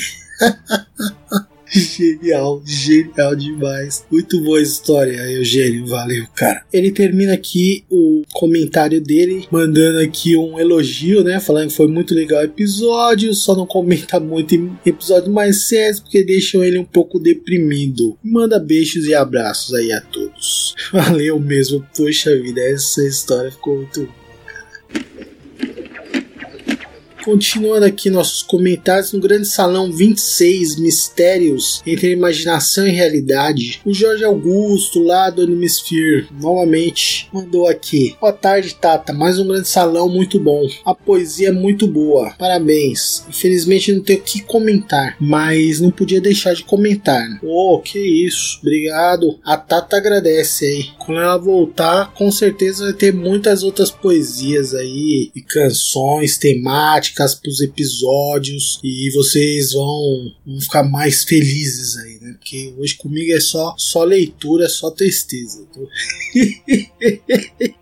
Genial, 1.68 2.62
genial 2.64 3.34
demais. 3.34 4.04
Muito 4.10 4.40
boa 4.40 4.60
história, 4.60 5.16
Eugênio. 5.30 5.86
Valeu, 5.86 6.24
cara. 6.34 6.64
Ele 6.72 6.90
termina 6.90 7.34
aqui 7.34 7.84
o 7.90 8.22
comentário 8.32 9.00
dele, 9.00 9.46
mandando 9.50 9.98
aqui 9.98 10.36
um 10.36 10.58
elogio, 10.58 11.24
né? 11.24 11.40
Falando 11.40 11.68
que 11.68 11.76
foi 11.76 11.88
muito 11.88 12.14
legal 12.14 12.40
o 12.40 12.44
episódio, 12.44 13.34
só 13.34 13.54
não 13.54 13.66
comenta 13.66 14.20
muito 14.20 14.54
em 14.54 14.76
episódios 14.84 15.32
mais 15.32 15.66
sérios, 15.66 16.00
porque 16.00 16.24
deixam 16.24 16.62
ele 16.62 16.78
um 16.78 16.84
pouco 16.84 17.18
deprimido. 17.18 18.16
Manda 18.22 18.58
beijos 18.58 19.06
e 19.06 19.14
abraços 19.14 19.74
aí 19.74 19.92
a 19.92 20.00
todos. 20.00 20.74
Valeu 20.92 21.38
mesmo, 21.40 21.84
poxa 21.96 22.36
vida, 22.36 22.60
essa 22.60 23.06
história 23.06 23.50
ficou 23.50 23.76
muito 23.76 24.08
Continuando 27.26 27.84
aqui 27.84 28.08
nossos 28.08 28.40
comentários, 28.40 29.12
no 29.12 29.18
grande 29.18 29.48
salão 29.48 29.90
26 29.90 30.76
Mistérios 30.76 31.82
entre 31.84 32.12
imaginação 32.12 32.86
e 32.86 32.92
realidade, 32.92 33.80
o 33.84 33.92
Jorge 33.92 34.22
Augusto, 34.22 35.02
lá 35.02 35.28
do 35.28 35.42
Animesphere, 35.42 36.28
novamente 36.40 37.28
mandou 37.32 37.66
aqui. 37.66 38.14
Boa 38.20 38.32
tarde, 38.32 38.76
Tata. 38.76 39.12
Mais 39.12 39.40
um 39.40 39.48
grande 39.48 39.66
salão 39.66 40.08
muito 40.08 40.38
bom. 40.38 40.68
A 40.84 40.94
poesia 40.94 41.48
é 41.48 41.52
muito 41.52 41.88
boa. 41.88 42.32
Parabéns. 42.38 43.24
Infelizmente 43.28 43.92
não 43.92 44.04
tenho 44.04 44.20
o 44.20 44.22
que 44.22 44.42
comentar, 44.42 45.16
mas 45.20 45.80
não 45.80 45.90
podia 45.90 46.20
deixar 46.20 46.54
de 46.54 46.62
comentar. 46.62 47.26
Oh, 47.42 47.80
que 47.84 47.98
isso. 47.98 48.60
Obrigado. 48.62 49.36
A 49.44 49.56
Tata 49.56 49.96
agradece 49.96 50.64
aí. 50.64 50.84
Quando 51.04 51.20
ela 51.20 51.36
voltar, 51.36 52.14
com 52.14 52.30
certeza 52.30 52.84
vai 52.84 52.92
ter 52.92 53.12
muitas 53.12 53.64
outras 53.64 53.90
poesias 53.90 54.72
aí 54.72 55.32
e 55.34 55.42
canções 55.42 56.38
temáticas 56.38 57.15
para 57.16 57.50
os 57.50 57.60
episódios 57.60 58.78
e 58.84 59.10
vocês 59.14 59.72
vão, 59.72 60.32
vão, 60.46 60.60
ficar 60.60 60.82
mais 60.84 61.24
felizes 61.24 61.96
aí, 61.96 62.18
né? 62.20 62.34
Porque 62.38 62.74
hoje 62.78 62.94
comigo 62.96 63.32
é 63.32 63.40
só, 63.40 63.74
só 63.78 64.04
leitura, 64.04 64.68
só 64.68 64.90
tristeza. 64.90 65.66
Tô... 65.72 65.88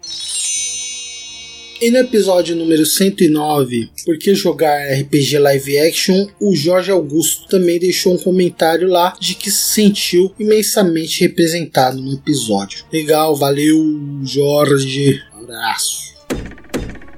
E 1.84 1.90
no 1.90 1.98
episódio 1.98 2.56
número 2.56 2.86
109, 2.86 3.90
Por 4.06 4.16
que 4.16 4.34
jogar 4.34 4.90
RPG 5.00 5.38
live 5.38 5.78
action? 5.80 6.26
O 6.40 6.56
Jorge 6.56 6.90
Augusto 6.90 7.46
também 7.48 7.78
deixou 7.78 8.14
um 8.14 8.18
comentário 8.18 8.88
lá 8.88 9.14
de 9.20 9.34
que 9.34 9.50
se 9.50 9.74
sentiu 9.74 10.32
imensamente 10.38 11.20
representado 11.20 12.00
no 12.00 12.14
episódio. 12.14 12.86
Legal, 12.90 13.36
valeu, 13.36 13.78
Jorge. 14.24 15.20
abraço. 15.34 16.13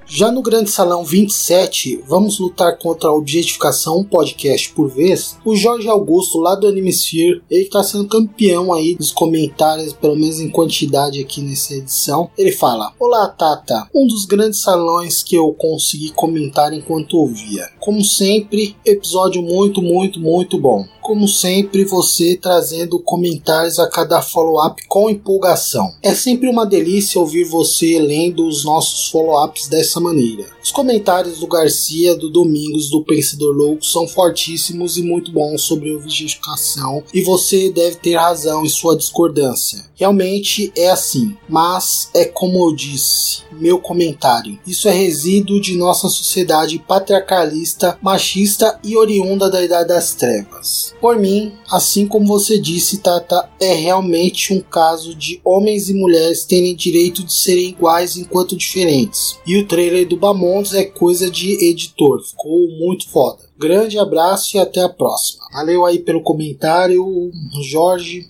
Já 0.08 0.30
no 0.30 0.40
Grande 0.40 0.70
Salão 0.70 1.04
27, 1.04 2.04
Vamos 2.06 2.38
Lutar 2.38 2.78
contra 2.78 3.08
a 3.08 3.12
Objetificação, 3.12 3.98
um 3.98 4.04
podcast 4.04 4.72
por 4.72 4.88
vez, 4.88 5.36
o 5.44 5.56
Jorge 5.56 5.88
Augusto, 5.88 6.38
lá 6.38 6.54
do 6.54 6.68
Animesphere, 6.68 7.42
ele 7.50 7.64
está 7.64 7.82
sendo 7.82 8.06
campeão 8.06 8.72
aí 8.72 8.94
dos 8.94 9.10
comentários, 9.10 9.92
pelo 9.92 10.14
menos 10.14 10.38
em 10.38 10.48
quantidade 10.48 11.20
aqui 11.20 11.40
nessa 11.40 11.74
edição. 11.74 12.30
Ele 12.38 12.52
fala: 12.52 12.92
Olá, 13.00 13.28
Tata, 13.28 13.88
um 13.92 14.06
dos 14.06 14.24
grandes 14.26 14.60
salões 14.60 15.24
que 15.24 15.34
eu 15.34 15.52
consegui 15.52 16.10
comentar 16.10 16.72
enquanto 16.72 17.18
ouvia. 17.18 17.68
Como 17.80 18.04
sempre, 18.04 18.76
episódio 18.84 19.42
muito, 19.42 19.82
muito, 19.82 20.20
muito 20.20 20.56
bom. 20.56 20.86
Como 21.06 21.28
sempre, 21.28 21.84
você 21.84 22.36
trazendo 22.36 22.98
comentários 22.98 23.78
a 23.78 23.88
cada 23.88 24.20
follow-up 24.20 24.82
com 24.88 25.08
empolgação. 25.08 25.94
É 26.02 26.12
sempre 26.12 26.48
uma 26.48 26.66
delícia 26.66 27.20
ouvir 27.20 27.44
você 27.44 27.96
lendo 28.00 28.44
os 28.44 28.64
nossos 28.64 29.08
follow-ups 29.08 29.68
dessa 29.68 30.00
maneira. 30.00 30.44
Os 30.60 30.72
comentários 30.72 31.38
do 31.38 31.46
Garcia, 31.46 32.16
do 32.16 32.28
Domingos, 32.28 32.90
do 32.90 33.04
Pensador 33.04 33.54
Louco 33.54 33.84
são 33.84 34.08
fortíssimos 34.08 34.96
e 34.96 35.02
muito 35.02 35.30
bons 35.30 35.62
sobre 35.62 35.94
objetificação, 35.94 37.04
e 37.14 37.22
você 37.22 37.70
deve 37.70 37.98
ter 37.98 38.16
razão 38.16 38.64
em 38.64 38.68
sua 38.68 38.96
discordância. 38.96 39.84
Realmente 39.94 40.72
é 40.76 40.90
assim, 40.90 41.36
mas 41.48 42.10
é 42.14 42.24
como 42.24 42.68
eu 42.68 42.74
disse, 42.74 43.42
meu 43.52 43.78
comentário. 43.78 44.58
Isso 44.66 44.88
é 44.88 44.92
resíduo 44.92 45.60
de 45.60 45.76
nossa 45.76 46.08
sociedade 46.08 46.80
patriarcalista, 46.80 47.96
machista 48.02 48.76
e 48.82 48.96
oriunda 48.96 49.48
da 49.48 49.64
Idade 49.64 49.86
das 49.86 50.14
Trevas. 50.14 50.95
Por 51.00 51.18
mim, 51.18 51.52
assim 51.70 52.06
como 52.06 52.26
você 52.26 52.58
disse, 52.58 52.98
Tata, 52.98 53.48
é 53.60 53.74
realmente 53.74 54.52
um 54.52 54.60
caso 54.60 55.14
de 55.14 55.40
homens 55.44 55.90
e 55.90 55.94
mulheres 55.94 56.44
terem 56.44 56.74
direito 56.74 57.22
de 57.22 57.32
serem 57.32 57.68
iguais 57.68 58.16
enquanto 58.16 58.56
diferentes. 58.56 59.38
E 59.46 59.58
o 59.58 59.66
trailer 59.66 60.08
do 60.08 60.16
Bamontes 60.16 60.74
é 60.74 60.84
coisa 60.84 61.30
de 61.30 61.52
editor, 61.64 62.22
ficou 62.24 62.68
muito 62.78 63.08
foda. 63.08 63.44
Grande 63.58 63.98
abraço 63.98 64.56
e 64.56 64.60
até 64.60 64.82
a 64.82 64.88
próxima. 64.88 65.44
Valeu 65.52 65.84
aí 65.84 65.98
pelo 65.98 66.22
comentário, 66.22 67.30
Jorge. 67.62 68.28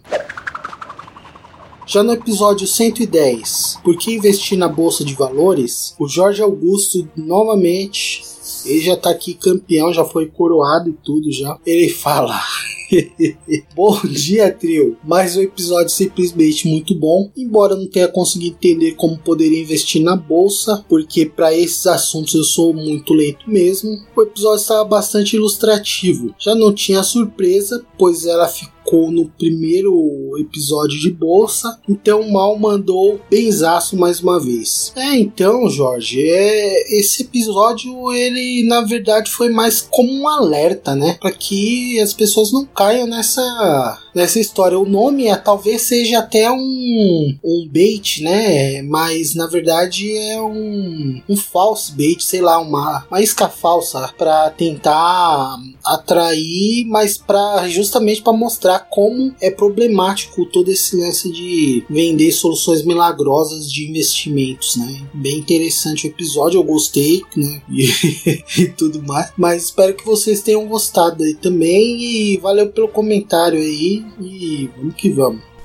Já 1.88 2.02
no 2.02 2.12
episódio 2.12 2.66
110, 2.66 3.78
Por 3.84 3.96
que 3.96 4.12
investir 4.12 4.58
na 4.58 4.66
bolsa 4.66 5.04
de 5.04 5.14
valores? 5.14 5.94
O 6.00 6.08
Jorge 6.08 6.42
Augusto 6.42 7.08
novamente 7.16 8.25
ele 8.66 8.80
já 8.80 8.96
tá 8.96 9.10
aqui 9.10 9.34
campeão, 9.34 9.92
já 9.92 10.04
foi 10.04 10.26
coroado 10.26 10.90
e 10.90 10.92
tudo 10.92 11.30
já. 11.32 11.58
Ele 11.64 11.88
fala: 11.88 12.40
bom 13.74 13.98
dia, 14.04 14.52
trio. 14.52 14.96
Mais 15.02 15.36
um 15.36 15.42
episódio 15.42 15.88
simplesmente 15.88 16.68
muito 16.68 16.94
bom. 16.94 17.30
Embora 17.36 17.74
não 17.74 17.86
tenha 17.86 18.08
conseguido 18.08 18.56
entender 18.56 18.92
como 18.92 19.18
poderia 19.18 19.60
investir 19.60 20.02
na 20.02 20.16
bolsa, 20.16 20.84
porque 20.88 21.26
para 21.26 21.54
esses 21.54 21.86
assuntos 21.86 22.34
eu 22.34 22.44
sou 22.44 22.72
muito 22.72 23.12
lento 23.12 23.48
mesmo, 23.48 23.90
o 24.14 24.22
episódio 24.22 24.60
estava 24.60 24.84
bastante 24.84 25.36
ilustrativo. 25.36 26.34
Já 26.38 26.54
não 26.54 26.72
tinha 26.72 27.02
surpresa, 27.02 27.84
pois 27.98 28.24
ela 28.24 28.48
ficou 28.48 29.10
no 29.10 29.28
primeiro 29.30 30.36
episódio 30.38 30.98
de 31.00 31.10
bolsa, 31.10 31.80
então 31.88 32.20
o 32.20 32.32
mal 32.32 32.56
mandou 32.56 33.20
benzaço 33.28 33.96
mais 33.96 34.20
uma 34.20 34.38
vez. 34.38 34.92
É, 34.94 35.16
então, 35.16 35.68
Jorge, 35.68 36.22
é, 36.22 36.98
esse 36.98 37.24
episódio 37.24 38.12
ele 38.12 38.64
na 38.68 38.82
verdade 38.82 39.30
foi 39.30 39.50
mais 39.50 39.80
como 39.80 40.12
um 40.12 40.28
alerta, 40.28 40.94
né, 40.94 41.16
para 41.20 41.32
que 41.32 41.98
as 42.00 42.12
pessoas 42.12 42.52
não 42.52 42.64
caiam 42.76 43.06
nessa 43.06 43.98
nessa 44.14 44.40
história. 44.40 44.78
O 44.78 44.88
nome 44.88 45.26
é 45.26 45.36
talvez 45.36 45.82
seja 45.82 46.20
até 46.20 46.50
um, 46.50 47.36
um 47.44 47.68
bait, 47.70 48.22
né, 48.22 48.80
mas 48.82 49.34
na 49.34 49.46
verdade 49.46 50.10
é 50.16 50.40
um, 50.40 51.20
um 51.28 51.36
false 51.36 51.92
bait, 51.92 52.24
sei 52.24 52.40
lá, 52.40 52.58
uma, 52.58 53.04
uma 53.10 53.20
isca 53.20 53.46
falsa 53.48 54.10
para 54.16 54.48
tentar 54.50 55.58
atrair, 55.84 56.86
mas 56.86 57.18
para 57.18 57.68
justamente 57.68 58.22
para 58.22 58.32
mostrar 58.32 58.78
como 58.90 59.34
é 59.40 59.50
problemático 59.50 60.46
todo 60.46 60.70
esse 60.70 60.96
lance 60.96 61.30
de 61.30 61.84
vender 61.88 62.32
soluções 62.32 62.82
milagrosas 62.82 63.70
de 63.70 63.86
investimentos, 63.86 64.76
né? 64.76 65.06
Bem 65.12 65.38
interessante 65.38 66.06
o 66.06 66.10
episódio, 66.10 66.58
eu 66.58 66.64
gostei, 66.64 67.22
né? 67.36 67.60
E, 67.76 68.42
e 68.58 68.68
tudo 68.68 69.02
mais. 69.02 69.32
Mas 69.36 69.64
espero 69.64 69.94
que 69.94 70.04
vocês 70.04 70.40
tenham 70.40 70.66
gostado 70.66 71.22
aí 71.22 71.34
também 71.34 72.00
e 72.00 72.38
valeu 72.38 72.65
pelo 72.72 72.88
comentário 72.88 73.58
aí 73.58 74.04
e 74.20 74.70
vamos 74.76 74.94
que 74.94 75.10
vamos. 75.10 75.56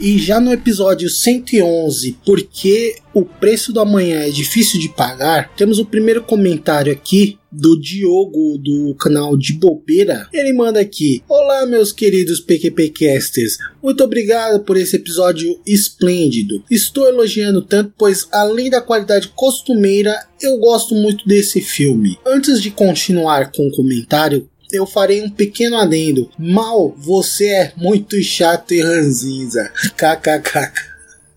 E 0.00 0.18
já 0.18 0.40
no 0.40 0.52
episódio 0.52 1.08
111, 1.08 2.18
porque 2.26 2.96
o 3.14 3.24
preço 3.24 3.72
do 3.72 3.78
amanhã 3.78 4.22
é 4.22 4.30
difícil 4.30 4.80
de 4.80 4.88
pagar, 4.88 5.54
temos 5.54 5.78
o 5.78 5.84
primeiro 5.84 6.24
comentário 6.24 6.92
aqui 6.92 7.38
do 7.52 7.78
Diogo 7.78 8.58
do 8.58 8.96
canal 8.96 9.36
de 9.36 9.52
Bobeira. 9.52 10.26
Ele 10.32 10.52
manda 10.54 10.80
aqui: 10.80 11.22
Olá, 11.28 11.66
meus 11.66 11.92
queridos 11.92 12.40
PQPcasters. 12.40 13.58
Muito 13.82 14.02
obrigado 14.02 14.64
por 14.64 14.76
esse 14.76 14.96
episódio 14.96 15.60
esplêndido. 15.66 16.64
Estou 16.70 17.06
elogiando 17.06 17.62
tanto, 17.62 17.92
pois 17.96 18.26
além 18.32 18.70
da 18.70 18.80
qualidade 18.80 19.28
costumeira, 19.36 20.18
eu 20.40 20.56
gosto 20.58 20.94
muito 20.94 21.28
desse 21.28 21.60
filme. 21.60 22.18
Antes 22.26 22.60
de 22.60 22.70
continuar 22.70 23.52
com 23.52 23.68
o 23.68 23.70
comentário, 23.70 24.48
eu 24.72 24.86
farei 24.86 25.22
um 25.22 25.30
pequeno 25.30 25.76
adendo. 25.76 26.30
Mal, 26.38 26.94
você 26.96 27.46
é 27.48 27.72
muito 27.76 28.20
chato 28.22 28.72
e 28.72 28.80
ranzinza. 28.80 29.70
KKK. 29.96 30.92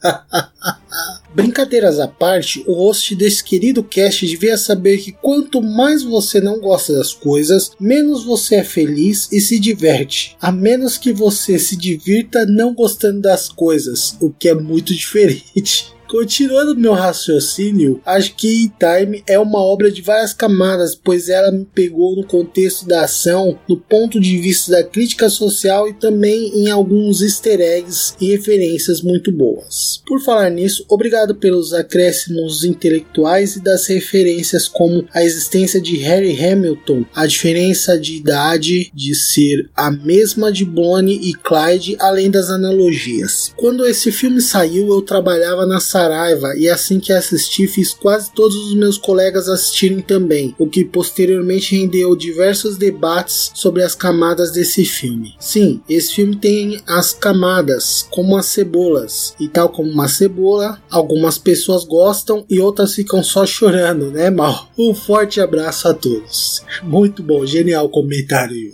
Brincadeiras 1.35 1.99
à 1.99 2.07
parte, 2.07 2.63
o 2.65 2.73
host 2.73 3.13
desse 3.15 3.43
querido 3.43 3.83
cast 3.83 4.25
devia 4.25 4.57
saber 4.57 4.99
que 4.99 5.11
quanto 5.11 5.61
mais 5.61 6.01
você 6.01 6.39
não 6.39 6.59
gosta 6.61 6.93
das 6.93 7.13
coisas, 7.13 7.71
menos 7.79 8.23
você 8.23 8.55
é 8.55 8.63
feliz 8.63 9.27
e 9.31 9.41
se 9.41 9.59
diverte. 9.59 10.37
A 10.39 10.51
menos 10.51 10.97
que 10.97 11.11
você 11.11 11.59
se 11.59 11.75
divirta 11.75 12.45
não 12.45 12.73
gostando 12.73 13.19
das 13.19 13.49
coisas, 13.49 14.15
o 14.21 14.29
que 14.29 14.47
é 14.47 14.55
muito 14.55 14.93
diferente. 14.95 15.94
Continuando 16.07 16.75
meu 16.75 16.93
raciocínio, 16.93 18.01
acho 18.05 18.35
que 18.35 18.63
In 18.63 18.71
Time 18.79 19.23
é 19.27 19.39
uma 19.39 19.59
obra 19.59 19.91
de 19.91 20.01
várias 20.01 20.33
camadas, 20.33 20.95
pois 20.95 21.29
ela 21.29 21.51
me 21.51 21.65
pegou 21.65 22.15
no 22.15 22.25
contexto 22.25 22.87
da 22.87 23.03
ação, 23.03 23.57
do 23.67 23.77
ponto 23.77 24.19
de 24.19 24.37
vista 24.37 24.71
da 24.71 24.83
crítica 24.83 25.29
social 25.29 25.89
e 25.89 25.93
também 25.93 26.59
em 26.59 26.69
alguns 26.69 27.21
easter 27.21 27.59
eggs 27.59 28.13
e 28.21 28.31
referências 28.31 29.01
muito 29.01 29.31
boas. 29.31 30.01
Por 30.05 30.21
falar 30.21 30.49
nisso, 30.49 30.85
obrigado 30.87 31.35
pelos 31.35 31.73
acréscimos 31.73 32.63
intelectuais 32.63 33.55
e 33.55 33.63
das 33.63 33.87
referências 33.87 34.67
como 34.67 35.07
a 35.13 35.23
existência 35.23 35.81
de 35.81 35.97
Harry 35.97 36.37
Hamilton, 36.39 37.05
a 37.13 37.25
diferença 37.25 37.99
de 37.99 38.15
idade 38.15 38.91
de 38.93 39.15
ser 39.15 39.69
a 39.75 39.89
mesma 39.89 40.51
de 40.51 40.63
Bonnie 40.63 41.29
e 41.29 41.33
Clyde, 41.33 41.97
além 41.99 42.29
das 42.29 42.49
analogias. 42.49 43.51
Quando 43.55 43.85
esse 43.85 44.11
filme 44.11 44.41
saiu, 44.41 44.89
eu 44.89 45.01
trabalhava 45.01 45.65
na 45.65 45.79
Saraiva 45.95 46.53
e 46.57 46.67
assim 46.67 46.99
que 46.99 47.13
assisti 47.13 47.67
fiz 47.67 47.93
quase 47.93 48.29
todos 48.33 48.53
os 48.67 48.75
meus 48.75 48.97
colegas 48.97 49.47
assistirem 49.47 50.01
também, 50.01 50.53
o 50.59 50.67
que 50.67 50.83
posteriormente 50.83 51.73
rendeu 51.73 52.13
diversos 52.17 52.75
debates 52.75 53.49
sobre 53.55 53.81
as 53.81 53.95
camadas 53.95 54.51
desse 54.51 54.83
filme. 54.83 55.35
Sim, 55.39 55.81
esse 55.87 56.15
filme 56.15 56.35
tem 56.35 56.81
as 56.85 57.13
camadas, 57.13 58.05
como 58.11 58.35
as 58.35 58.47
cebolas, 58.47 59.33
e 59.39 59.47
tal 59.47 59.69
como 59.69 59.89
uma 59.89 60.09
cebola, 60.09 60.81
algumas 60.91 61.37
pessoas 61.37 61.85
gostam 61.85 62.45
e 62.49 62.59
outras 62.59 62.93
ficam 62.93 63.23
só 63.23 63.45
chorando, 63.45 64.11
né, 64.11 64.29
mal? 64.29 64.67
Um 64.77 64.93
forte 64.93 65.39
abraço 65.39 65.87
a 65.87 65.93
todos. 65.93 66.61
Muito 66.83 67.23
bom, 67.23 67.45
genial 67.45 67.87
comentário. 67.87 68.73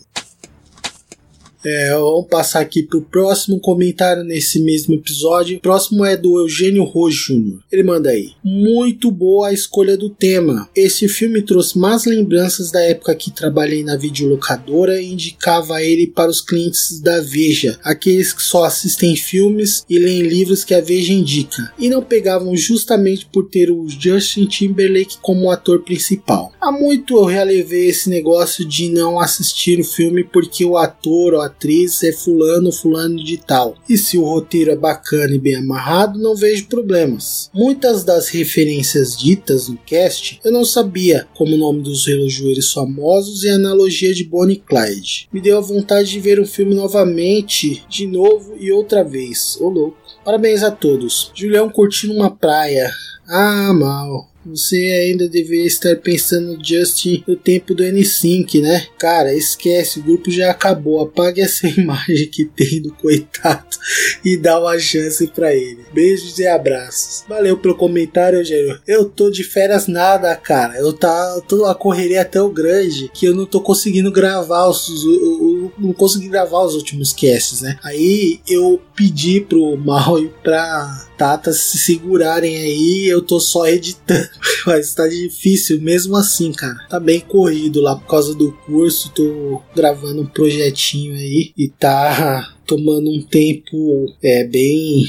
É, 1.63 1.93
vamos 1.93 2.27
passar 2.27 2.61
aqui 2.61 2.83
pro 2.83 3.01
próximo 3.01 3.59
comentário 3.59 4.23
nesse 4.23 4.59
mesmo 4.59 4.95
episódio. 4.95 5.57
O 5.57 5.61
próximo 5.61 6.03
é 6.03 6.17
do 6.17 6.39
Eugênio 6.39 6.83
Rojo 6.83 7.35
Jr. 7.35 7.59
Ele 7.71 7.83
manda 7.83 8.09
aí. 8.09 8.31
Muito 8.43 9.11
boa 9.11 9.49
a 9.49 9.53
escolha 9.53 9.95
do 9.95 10.09
tema. 10.09 10.67
Esse 10.75 11.07
filme 11.07 11.41
trouxe 11.41 11.77
mais 11.77 12.05
lembranças 12.05 12.71
da 12.71 12.81
época 12.81 13.15
que 13.15 13.31
trabalhei 13.31 13.83
na 13.83 13.95
videolocadora 13.95 14.99
e 15.01 15.11
indicava 15.11 15.81
ele 15.83 16.07
para 16.07 16.31
os 16.31 16.41
clientes 16.41 16.99
da 16.99 17.21
Veja, 17.21 17.79
aqueles 17.83 18.33
que 18.33 18.41
só 18.41 18.63
assistem 18.63 19.15
filmes 19.15 19.85
e 19.89 19.99
leem 19.99 20.23
livros 20.23 20.63
que 20.63 20.73
a 20.73 20.81
Veja 20.81 21.13
indica, 21.13 21.71
e 21.77 21.89
não 21.89 22.01
pegavam 22.01 22.55
justamente 22.55 23.25
por 23.31 23.47
ter 23.47 23.69
o 23.69 23.87
Justin 23.87 24.45
Timberlake 24.45 25.17
como 25.21 25.51
ator 25.51 25.83
principal. 25.83 26.51
Há 26.59 26.71
muito 26.71 27.15
eu 27.17 27.25
relevei 27.25 27.87
esse 27.87 28.09
negócio 28.09 28.65
de 28.65 28.89
não 28.89 29.19
assistir 29.19 29.79
o 29.79 29.83
filme 29.83 30.23
porque 30.23 30.65
o 30.65 30.77
ator 30.77 31.33
ou 31.33 31.41
atriz 31.51 32.01
é 32.03 32.11
fulano, 32.11 32.71
fulano 32.71 33.23
de 33.23 33.37
tal. 33.37 33.75
E 33.87 33.97
se 33.97 34.17
o 34.17 34.23
roteiro 34.23 34.71
é 34.71 34.75
bacana 34.75 35.35
e 35.35 35.39
bem 35.39 35.55
amarrado, 35.55 36.17
não 36.17 36.35
vejo 36.35 36.67
problemas. 36.67 37.49
Muitas 37.53 38.03
das 38.03 38.29
referências 38.29 39.15
ditas 39.17 39.67
no 39.67 39.77
cast 39.77 40.39
eu 40.43 40.51
não 40.51 40.65
sabia, 40.65 41.27
como 41.35 41.55
o 41.55 41.59
nome 41.59 41.81
dos 41.81 42.07
relojoeiros 42.07 42.71
famosos 42.73 43.43
e 43.43 43.49
a 43.49 43.55
analogia 43.55 44.13
de 44.13 44.23
Bonnie 44.23 44.55
e 44.55 44.59
Clyde. 44.59 45.27
Me 45.31 45.41
deu 45.41 45.57
a 45.57 45.61
vontade 45.61 46.09
de 46.09 46.19
ver 46.19 46.39
o 46.39 46.45
filme 46.45 46.73
novamente, 46.73 47.83
de 47.89 48.07
novo 48.07 48.55
e 48.59 48.71
outra 48.71 49.03
vez. 49.03 49.57
Ô 49.59 49.69
louco. 49.69 49.97
Parabéns 50.23 50.63
a 50.63 50.69
todos. 50.69 51.31
Julião 51.33 51.69
curtindo 51.69 52.13
uma 52.13 52.29
praia. 52.29 52.91
Ah, 53.27 53.73
mal. 53.73 54.30
Você 54.45 54.75
ainda 54.75 55.29
deveria 55.29 55.65
estar 55.65 55.95
pensando 55.97 56.57
Justin 56.63 57.23
no 57.27 57.35
tempo 57.35 57.75
do 57.75 57.83
N5, 57.83 58.61
né? 58.61 58.87
Cara, 58.97 59.33
esquece, 59.33 59.99
o 59.99 60.03
grupo 60.03 60.31
já 60.31 60.49
acabou. 60.49 60.99
Apague 61.01 61.41
essa 61.41 61.67
imagem 61.69 62.27
que 62.27 62.45
tem 62.45 62.81
do 62.81 62.91
coitado 62.93 63.65
e 64.25 64.35
dá 64.37 64.59
uma 64.59 64.77
chance 64.79 65.27
para 65.27 65.53
ele. 65.53 65.85
Beijos 65.93 66.39
e 66.39 66.47
abraços. 66.47 67.23
Valeu 67.27 67.57
pelo 67.57 67.75
comentário, 67.75 68.39
Eugênio. 68.39 68.79
Eu 68.87 69.05
tô 69.05 69.29
de 69.29 69.43
férias 69.43 69.87
nada, 69.87 70.35
cara. 70.35 70.75
Eu 70.77 70.93
tá, 70.93 71.41
tô 71.47 71.65
a 71.65 71.75
correria 71.75 72.25
tão 72.25 72.51
grande 72.51 73.09
que 73.13 73.25
eu 73.25 73.35
não 73.35 73.45
tô 73.45 73.61
conseguindo 73.61 74.11
gravar 74.11 74.67
os, 74.67 74.87
eu, 75.05 75.71
não 75.77 75.93
consegui 75.93 76.27
gravar 76.27 76.63
os 76.63 76.75
últimos 76.75 77.13
casts, 77.13 77.61
né? 77.61 77.77
Aí 77.83 78.39
eu 78.47 78.81
pedi 78.95 79.41
pro 79.41 79.77
Mal 79.77 80.19
e 80.19 80.29
pra 80.43 81.07
Tata 81.21 81.53
se 81.53 81.77
segurarem 81.77 82.57
aí, 82.57 83.07
eu 83.07 83.21
tô 83.21 83.39
só 83.39 83.67
editando. 83.67 84.27
Mas 84.65 84.95
tá 84.95 85.07
difícil 85.07 85.79
mesmo 85.79 86.17
assim, 86.17 86.51
cara. 86.51 86.79
Tá 86.89 86.99
bem 86.99 87.19
corrido 87.19 87.79
lá 87.79 87.95
por 87.95 88.07
causa 88.07 88.33
do 88.33 88.51
curso. 88.65 89.11
Tô 89.13 89.61
gravando 89.75 90.23
um 90.23 90.25
projetinho 90.25 91.13
aí 91.13 91.53
e 91.55 91.69
tá 91.69 92.55
tomando 92.65 93.11
um 93.11 93.21
tempo 93.21 94.11
é, 94.23 94.45
bem 94.45 95.05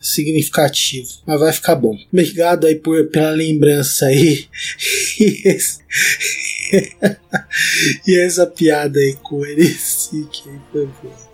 significativo, 0.00 1.08
mas 1.24 1.38
vai 1.38 1.52
ficar 1.52 1.76
bom. 1.76 1.96
Obrigado 2.12 2.66
aí 2.66 2.74
por, 2.74 3.06
pela 3.10 3.30
lembrança 3.30 4.06
aí. 4.06 4.46
e, 8.04 8.18
essa 8.18 8.48
piada 8.48 8.98
aí 8.98 9.16
com 9.22 9.46
ele, 9.46 9.68
que 9.68 10.42
foi 10.72 10.86
boa. 10.86 11.31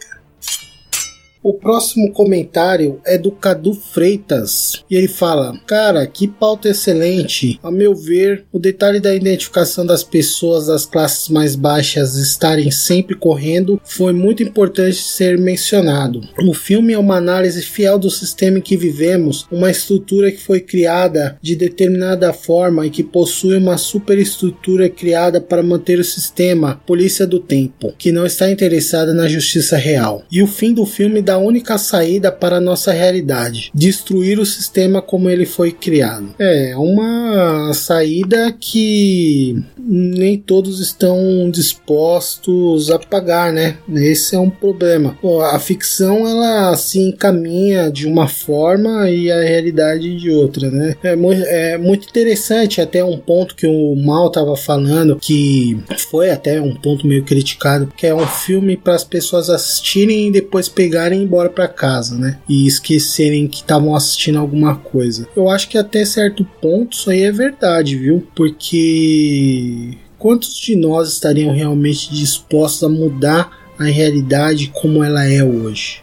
O 1.49 1.55
próximo 1.55 2.13
comentário 2.13 3.01
é 3.07 3.17
do 3.17 3.31
Cadu 3.31 3.73
Freitas 3.73 4.85
e 4.91 4.95
ele 4.95 5.09
fala: 5.09 5.59
Cara, 5.67 6.07
que 6.07 6.29
pauta 6.29 6.69
excelente. 6.69 7.59
A 7.63 7.71
meu 7.71 7.95
ver, 7.95 8.45
o 8.53 8.59
detalhe 8.59 9.01
da 9.01 9.15
identificação 9.15 9.87
das 9.87 10.05
pessoas 10.05 10.67
das 10.67 10.85
classes 10.85 11.31
mais 11.31 11.57
baixas 11.57 12.17
estarem 12.17 12.71
sempre 12.71 13.17
correndo 13.17 13.81
foi 13.83 14.13
muito 14.13 14.43
importante 14.43 14.97
ser 14.97 15.39
mencionado. 15.39 16.21
O 16.39 16.53
filme 16.53 16.93
é 16.93 16.99
uma 16.99 17.17
análise 17.17 17.63
fiel 17.63 17.99
do 17.99 18.11
sistema 18.11 18.59
em 18.59 18.61
que 18.61 18.77
vivemos, 18.77 19.47
uma 19.51 19.71
estrutura 19.71 20.31
que 20.31 20.43
foi 20.43 20.61
criada 20.61 21.39
de 21.41 21.57
determinada 21.57 22.31
forma 22.31 22.85
e 22.85 22.91
que 22.91 23.03
possui 23.03 23.57
uma 23.57 23.79
superestrutura 23.79 24.91
criada 24.91 25.41
para 25.41 25.63
manter 25.63 25.99
o 25.99 26.05
sistema, 26.05 26.79
polícia 26.87 27.27
do 27.27 27.41
tempo, 27.41 27.95
que 27.97 28.13
não 28.13 28.27
está 28.27 28.51
interessada 28.51 29.15
na 29.15 29.27
justiça 29.27 29.79
real. 29.79 30.23
E 30.31 30.43
o 30.43 30.47
fim 30.47 30.75
do 30.75 30.85
filme 30.85 31.23
da 31.39 31.45
única 31.45 31.79
saída 31.79 32.33
para 32.33 32.57
a 32.57 32.61
nossa 32.61 32.93
realidade: 32.93 33.71
destruir 33.73 34.39
o 34.39 34.47
sistema 34.47 35.01
como 35.01 35.31
ele 35.31 35.47
foi 35.47 35.71
criado. 35.71 36.35
É 36.39 36.75
uma 36.77 37.73
saída 37.73 38.53
que 38.59 39.63
nem 39.89 40.37
todos 40.37 40.81
estão 40.81 41.51
dispostos 41.51 42.91
a 42.91 42.99
pagar, 42.99 43.53
né? 43.53 43.79
Esse 43.95 44.37
é 44.37 44.39
um 44.39 44.51
problema. 44.51 45.17
A 45.53 45.59
ficção 45.59 46.29
ela 46.29 46.77
se 46.77 47.01
encaminha 47.01 47.91
de 47.91 48.07
uma 48.07 48.29
forma 48.29 49.11
e 49.11 49.31
a 49.31 49.41
realidade 49.41 50.17
de 50.17 50.31
outra, 50.31 50.71
né? 50.71 50.95
É, 51.03 51.17
mu 51.17 51.33
é 51.33 51.79
muito 51.79 52.09
interessante 52.09 52.81
até 52.81 53.03
um 53.03 53.19
ponto 53.19 53.55
que 53.55 53.67
o 53.67 53.97
Mal 53.97 54.31
tava 54.31 54.57
falando 54.57 55.17
que 55.17 55.79
foi 56.11 56.31
até 56.31 56.61
um 56.61 56.75
ponto 56.75 57.07
meio 57.07 57.25
criticado, 57.25 57.93
que 57.97 58.07
é 58.07 58.15
um 58.15 58.27
filme 58.27 58.77
para 58.77 58.95
as 58.95 59.05
pessoas 59.05 59.49
assistirem 59.49 60.29
e 60.29 60.33
depois 60.33 60.69
pegarem 60.69 61.21
e 61.21 61.25
embora 61.25 61.49
para 61.49 61.69
casa, 61.69 62.17
né? 62.17 62.39
E 62.49 62.67
esquecerem 62.67 63.47
que 63.47 63.59
estavam 63.59 63.95
assistindo 63.95 64.39
alguma 64.39 64.77
coisa. 64.77 65.27
Eu 65.35 65.49
acho 65.49 65.69
que 65.69 65.79
até 65.79 66.05
certo 66.05 66.45
ponto 66.61 66.97
isso 66.97 67.11
aí 67.11 67.23
é 67.23 67.33
verdade, 67.33 67.97
viu? 67.97 68.27
Porque 68.35 69.78
quantos 70.19 70.57
de 70.57 70.77
nós 70.77 71.13
estariam 71.13 71.53
realmente 71.53 72.13
dispostos 72.13 72.83
a 72.83 72.89
mudar 72.89 73.73
a 73.79 73.85
realidade 73.85 74.73
como 74.75 75.03
ela 75.03 75.25
é 75.25 75.45
hoje? 75.45 76.03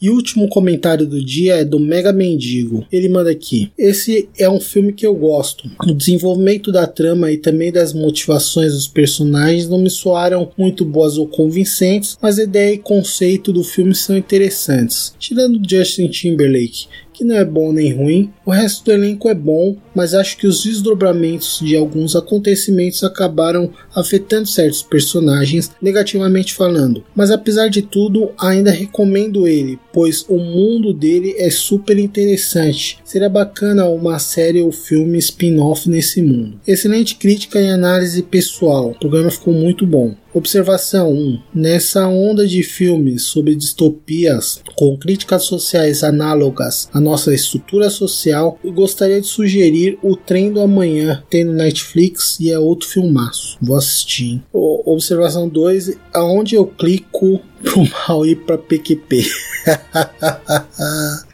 E 0.00 0.08
o 0.08 0.14
último 0.14 0.48
comentário 0.48 1.04
do 1.04 1.24
dia 1.24 1.56
é 1.56 1.64
do 1.64 1.80
Mega 1.80 2.12
Mendigo. 2.12 2.86
Ele 2.92 3.08
manda 3.08 3.30
aqui: 3.32 3.72
Esse 3.76 4.28
é 4.38 4.48
um 4.48 4.60
filme 4.60 4.92
que 4.92 5.04
eu 5.04 5.12
gosto. 5.12 5.68
O 5.84 5.92
desenvolvimento 5.92 6.70
da 6.70 6.86
trama 6.86 7.32
e 7.32 7.36
também 7.36 7.72
das 7.72 7.92
motivações 7.92 8.72
dos 8.74 8.86
personagens 8.86 9.68
não 9.68 9.78
me 9.78 9.90
soaram 9.90 10.52
muito 10.56 10.84
boas 10.84 11.18
ou 11.18 11.26
convincentes, 11.26 12.16
mas 12.22 12.38
a 12.38 12.44
ideia 12.44 12.74
e 12.74 12.78
conceito 12.78 13.52
do 13.52 13.64
filme 13.64 13.92
são 13.92 14.16
interessantes. 14.16 15.12
Tirando 15.18 15.60
Justin 15.68 16.06
Timberlake, 16.06 16.86
que 17.18 17.24
não 17.24 17.34
é 17.34 17.44
bom 17.44 17.72
nem 17.72 17.92
ruim. 17.92 18.32
O 18.46 18.52
resto 18.52 18.84
do 18.84 18.92
elenco 18.92 19.28
é 19.28 19.34
bom, 19.34 19.76
mas 19.92 20.14
acho 20.14 20.36
que 20.38 20.46
os 20.46 20.62
desdobramentos 20.62 21.58
de 21.60 21.76
alguns 21.76 22.14
acontecimentos 22.14 23.02
acabaram 23.02 23.70
afetando 23.92 24.46
certos 24.46 24.82
personagens, 24.82 25.72
negativamente 25.82 26.54
falando. 26.54 27.02
Mas 27.16 27.32
apesar 27.32 27.68
de 27.68 27.82
tudo, 27.82 28.30
ainda 28.38 28.70
recomendo 28.70 29.48
ele, 29.48 29.80
pois 29.92 30.24
o 30.28 30.38
mundo 30.38 30.94
dele 30.94 31.34
é 31.38 31.50
super 31.50 31.98
interessante. 31.98 32.98
Seria 33.04 33.28
bacana 33.28 33.88
uma 33.88 34.20
série 34.20 34.62
ou 34.62 34.70
filme 34.70 35.18
spin-off 35.18 35.90
nesse 35.90 36.22
mundo. 36.22 36.60
Excelente 36.66 37.16
crítica 37.16 37.60
e 37.60 37.68
análise 37.68 38.22
pessoal. 38.22 38.90
O 38.90 38.98
programa 38.98 39.30
ficou 39.30 39.52
muito 39.52 39.84
bom. 39.84 40.14
Observação 40.38 41.12
1. 41.12 41.40
Nessa 41.52 42.06
onda 42.06 42.46
de 42.46 42.62
filmes 42.62 43.24
sobre 43.24 43.56
distopias 43.56 44.62
com 44.76 44.96
críticas 44.96 45.42
sociais 45.42 46.04
análogas 46.04 46.88
à 46.94 47.00
nossa 47.00 47.34
estrutura 47.34 47.90
social, 47.90 48.56
eu 48.62 48.72
gostaria 48.72 49.20
de 49.20 49.26
sugerir 49.26 49.98
O 50.00 50.14
Trem 50.14 50.52
do 50.52 50.60
Amanhã, 50.60 51.24
tem 51.28 51.42
no 51.42 51.54
Netflix 51.54 52.38
e 52.38 52.52
é 52.52 52.58
outro 52.58 52.88
filmaço. 52.88 53.58
Vou 53.60 53.74
assistir. 53.74 54.40
Observação 54.52 55.48
2. 55.48 55.98
Aonde 56.14 56.54
eu 56.54 56.64
clico 56.64 57.40
pro 57.62 57.88
mal 58.08 58.26
ir 58.26 58.36
pra 58.36 58.58
PQP. 58.58 59.26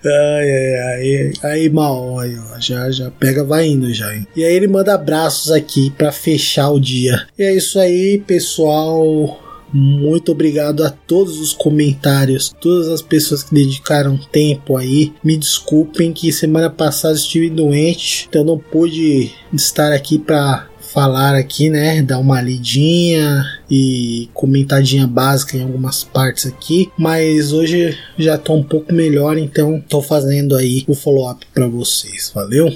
ai, 0.04 0.50
ai, 0.50 0.76
ai, 0.80 1.32
aí 1.42 1.70
mal, 1.70 2.18
aí, 2.18 2.36
ó, 2.38 2.60
já, 2.60 2.90
já 2.90 3.10
pega, 3.10 3.44
vai 3.44 3.66
indo 3.68 3.92
já. 3.92 4.14
Hein? 4.14 4.26
E 4.34 4.44
aí 4.44 4.54
ele 4.54 4.66
manda 4.66 4.94
abraços 4.94 5.50
aqui 5.50 5.90
para 5.90 6.12
fechar 6.12 6.70
o 6.70 6.80
dia. 6.80 7.26
E 7.38 7.42
é 7.42 7.54
isso 7.54 7.78
aí, 7.78 8.22
pessoal. 8.26 9.40
Muito 9.76 10.30
obrigado 10.30 10.84
a 10.84 10.90
todos 10.90 11.40
os 11.40 11.52
comentários, 11.52 12.54
todas 12.60 12.86
as 12.86 13.02
pessoas 13.02 13.42
que 13.42 13.52
dedicaram 13.52 14.16
tempo 14.16 14.76
aí. 14.76 15.12
Me 15.22 15.36
desculpem 15.36 16.12
que 16.12 16.30
semana 16.30 16.70
passada 16.70 17.16
estive 17.16 17.50
doente, 17.50 18.26
então 18.28 18.44
não 18.44 18.56
pude 18.56 19.32
estar 19.52 19.92
aqui 19.92 20.16
para 20.16 20.68
falar 20.94 21.34
aqui, 21.34 21.68
né? 21.68 22.00
Dar 22.02 22.20
uma 22.20 22.40
lidinha 22.40 23.44
e 23.68 24.28
comentadinha 24.32 25.08
básica 25.08 25.56
em 25.56 25.62
algumas 25.62 26.04
partes 26.04 26.46
aqui, 26.46 26.88
mas 26.96 27.52
hoje 27.52 27.98
já 28.16 28.38
tô 28.38 28.54
um 28.54 28.62
pouco 28.62 28.94
melhor, 28.94 29.36
então 29.36 29.82
tô 29.88 30.00
fazendo 30.00 30.54
aí 30.54 30.84
o 30.86 30.94
follow-up 30.94 31.44
para 31.52 31.66
vocês. 31.66 32.30
Valeu? 32.32 32.72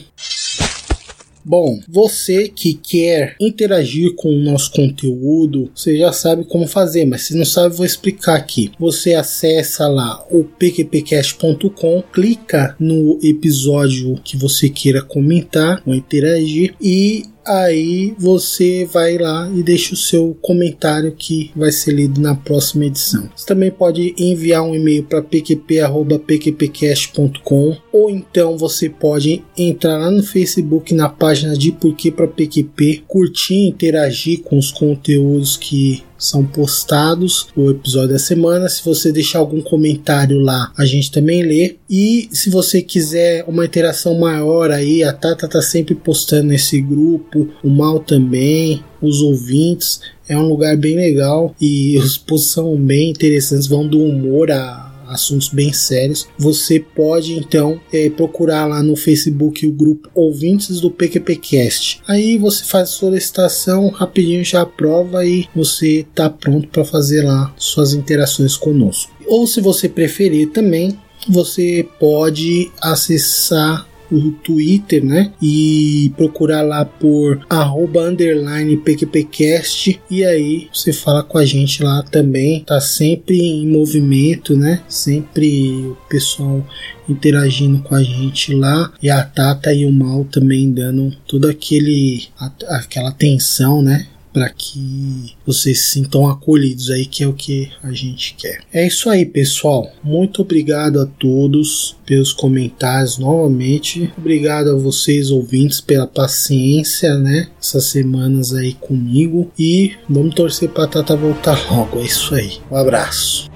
Bom, 1.44 1.81
você 1.88 2.46
que 2.48 2.74
quer 2.74 3.35
interagir 3.40 4.14
com 4.16 4.28
o 4.28 4.42
nosso 4.42 4.70
conteúdo, 4.70 5.70
você 5.74 5.96
já 5.96 6.12
sabe 6.12 6.44
como 6.44 6.66
fazer, 6.66 7.07
mas 7.07 7.22
se 7.22 7.35
não 7.35 7.44
sabe, 7.44 7.74
vou 7.74 7.87
explicar 7.87 8.35
aqui. 8.35 8.70
Você 8.78 9.14
acessa 9.14 9.88
lá 9.88 10.22
o 10.31 10.44
pqpcast.com, 10.44 12.02
clica 12.12 12.76
no 12.78 13.18
episódio 13.22 14.20
que 14.22 14.37
você 14.37 14.68
queira 14.68 15.00
comentar 15.00 15.83
ou 15.87 15.94
interagir 15.94 16.74
e 16.78 17.24
aí 17.48 18.14
você 18.18 18.84
vai 18.84 19.16
lá 19.16 19.50
e 19.54 19.62
deixa 19.62 19.94
o 19.94 19.96
seu 19.96 20.37
comentário 20.42 21.14
que 21.16 21.50
vai 21.56 21.72
ser 21.72 21.92
lido 21.92 22.20
na 22.20 22.34
próxima 22.34 22.84
edição. 22.84 23.30
Você 23.34 23.46
também 23.46 23.70
pode 23.70 24.14
enviar 24.18 24.62
um 24.62 24.74
e-mail 24.74 25.04
para 25.04 25.22
pqp@pqpcast.com 25.22 27.78
ou 27.90 28.11
então 28.11 28.58
você 28.58 28.90
pode 28.90 29.42
entrar 29.56 29.96
lá 29.96 30.11
no 30.11 30.22
Facebook 30.22 30.92
na 30.94 31.08
página 31.08 31.56
de 31.56 31.72
Porquê 31.72 32.11
para 32.11 32.28
PQP, 32.28 33.04
curtir, 33.08 33.68
interagir 33.68 34.42
com 34.42 34.58
os 34.58 34.70
conteúdos 34.70 35.56
que 35.56 36.02
são 36.18 36.44
postados 36.44 37.48
o 37.57 37.70
episódio 37.70 38.11
da 38.11 38.18
semana. 38.18 38.68
Se 38.68 38.85
você 38.85 39.12
deixar 39.12 39.38
algum 39.38 39.62
comentário 39.62 40.40
lá, 40.40 40.72
a 40.76 40.85
gente 40.85 41.12
também 41.12 41.42
lê. 41.42 41.76
E 41.88 42.28
se 42.33 42.50
você 42.50 42.83
quiser 42.83 43.44
uma 43.46 43.64
interação 43.64 44.18
maior 44.18 44.70
aí, 44.70 45.04
a 45.04 45.12
Tata 45.12 45.46
tá 45.46 45.62
sempre 45.62 45.94
postando 45.94 46.48
nesse 46.48 46.81
grupo, 46.81 47.48
o 47.62 47.70
Mal 47.70 48.00
também, 48.00 48.83
os 49.00 49.22
ouvintes. 49.22 50.00
É 50.28 50.37
um 50.37 50.48
lugar 50.48 50.76
bem 50.76 50.96
legal 50.96 51.54
e 51.61 51.96
os 51.96 52.18
posts 52.18 52.50
são 52.50 52.76
bem 52.76 53.11
interessantes, 53.11 53.66
vão 53.66 53.87
do 53.87 54.02
humor 54.02 54.50
a 54.50 54.88
assuntos 55.09 55.49
bem 55.49 55.73
sérios, 55.73 56.29
você 56.38 56.79
pode 56.81 57.35
então 57.35 57.81
é, 57.92 58.09
procurar 58.11 58.66
lá 58.66 58.83
no 58.83 58.97
Facebook 58.97 59.66
o 59.66 59.73
grupo 59.73 60.09
Ouvintes 60.14 60.81
do 60.81 60.90
PQPcast. 60.90 62.01
Aí 62.07 62.38
você 62.38 62.64
faz 62.64 62.90
a 62.90 62.92
solicitação, 62.92 63.88
rapidinho 63.88 64.44
já 64.44 64.62
aprova 64.62 65.25
e 65.25 65.47
você 65.55 66.01
está 66.01 66.29
pronto 66.29 66.68
para 66.68 66.85
fazer 66.85 67.23
lá 67.23 67.53
suas 67.57 67.92
interações 67.92 68.57
conosco. 68.57 69.12
Ou 69.27 69.47
se 69.47 69.61
você 69.61 69.88
preferir 69.88 70.51
também, 70.51 70.99
você 71.29 71.87
pode 71.99 72.71
acessar 72.81 73.87
o 74.11 74.33
Twitter, 74.33 75.05
né? 75.05 75.33
E 75.40 76.12
procurar 76.16 76.62
lá 76.62 76.85
por 76.85 77.44
arroba 77.49 78.03
underline 78.03 78.77
PQPcast 78.77 80.01
e 80.11 80.25
aí 80.25 80.68
você 80.73 80.92
fala 80.92 81.23
com 81.23 81.38
a 81.38 81.44
gente 81.44 81.83
lá 81.83 82.03
também. 82.03 82.64
Tá 82.64 82.81
sempre 82.81 83.38
em 83.38 83.66
movimento, 83.66 84.57
né? 84.57 84.83
Sempre 84.88 85.87
o 85.87 85.97
pessoal 86.09 86.66
interagindo 87.09 87.83
com 87.83 87.94
a 87.94 88.03
gente 88.03 88.55
lá 88.55 88.92
e 89.03 89.11
a 89.11 89.23
Tata 89.23 89.73
e 89.73 89.85
o 89.85 89.92
Mal 89.92 90.25
também 90.25 90.71
dando 90.71 91.11
toda 91.27 91.51
aquele 91.51 92.29
aquela 92.68 93.09
atenção, 93.09 93.83
né? 93.83 94.07
Para 94.38 94.51
que 94.51 95.35
vocês 95.44 95.81
se 95.81 95.90
sintam 95.94 96.29
acolhidos 96.29 96.90
aí, 96.90 97.05
que 97.05 97.24
é 97.24 97.27
o 97.27 97.33
que 97.33 97.72
a 97.83 97.90
gente 97.90 98.37
quer. 98.38 98.61
É 98.72 98.87
isso 98.87 99.11
aí, 99.11 99.27
pessoal. 99.27 99.90
Muito 100.01 100.42
obrigado 100.42 101.01
a 101.01 101.07
todos 101.07 101.96
pelos 102.07 102.33
comentários 102.33 103.18
novamente. 103.18 104.12
Obrigado 104.16 104.70
a 104.70 104.77
vocês 104.77 105.33
ouvintes 105.33 105.81
pela 105.81 106.07
paciência, 106.07 107.18
né? 107.18 107.48
Essas 107.61 107.87
semanas 107.87 108.55
aí 108.55 108.74
comigo 108.74 109.51
e 109.59 109.96
vamos 110.09 110.37
torcer 110.37 110.68
para 110.68 110.87
Tata 110.87 111.16
voltar 111.16 111.59
logo. 111.68 111.98
É 111.98 112.05
isso 112.05 112.33
aí. 112.37 112.59
Um 112.70 112.77
abraço. 112.77 113.47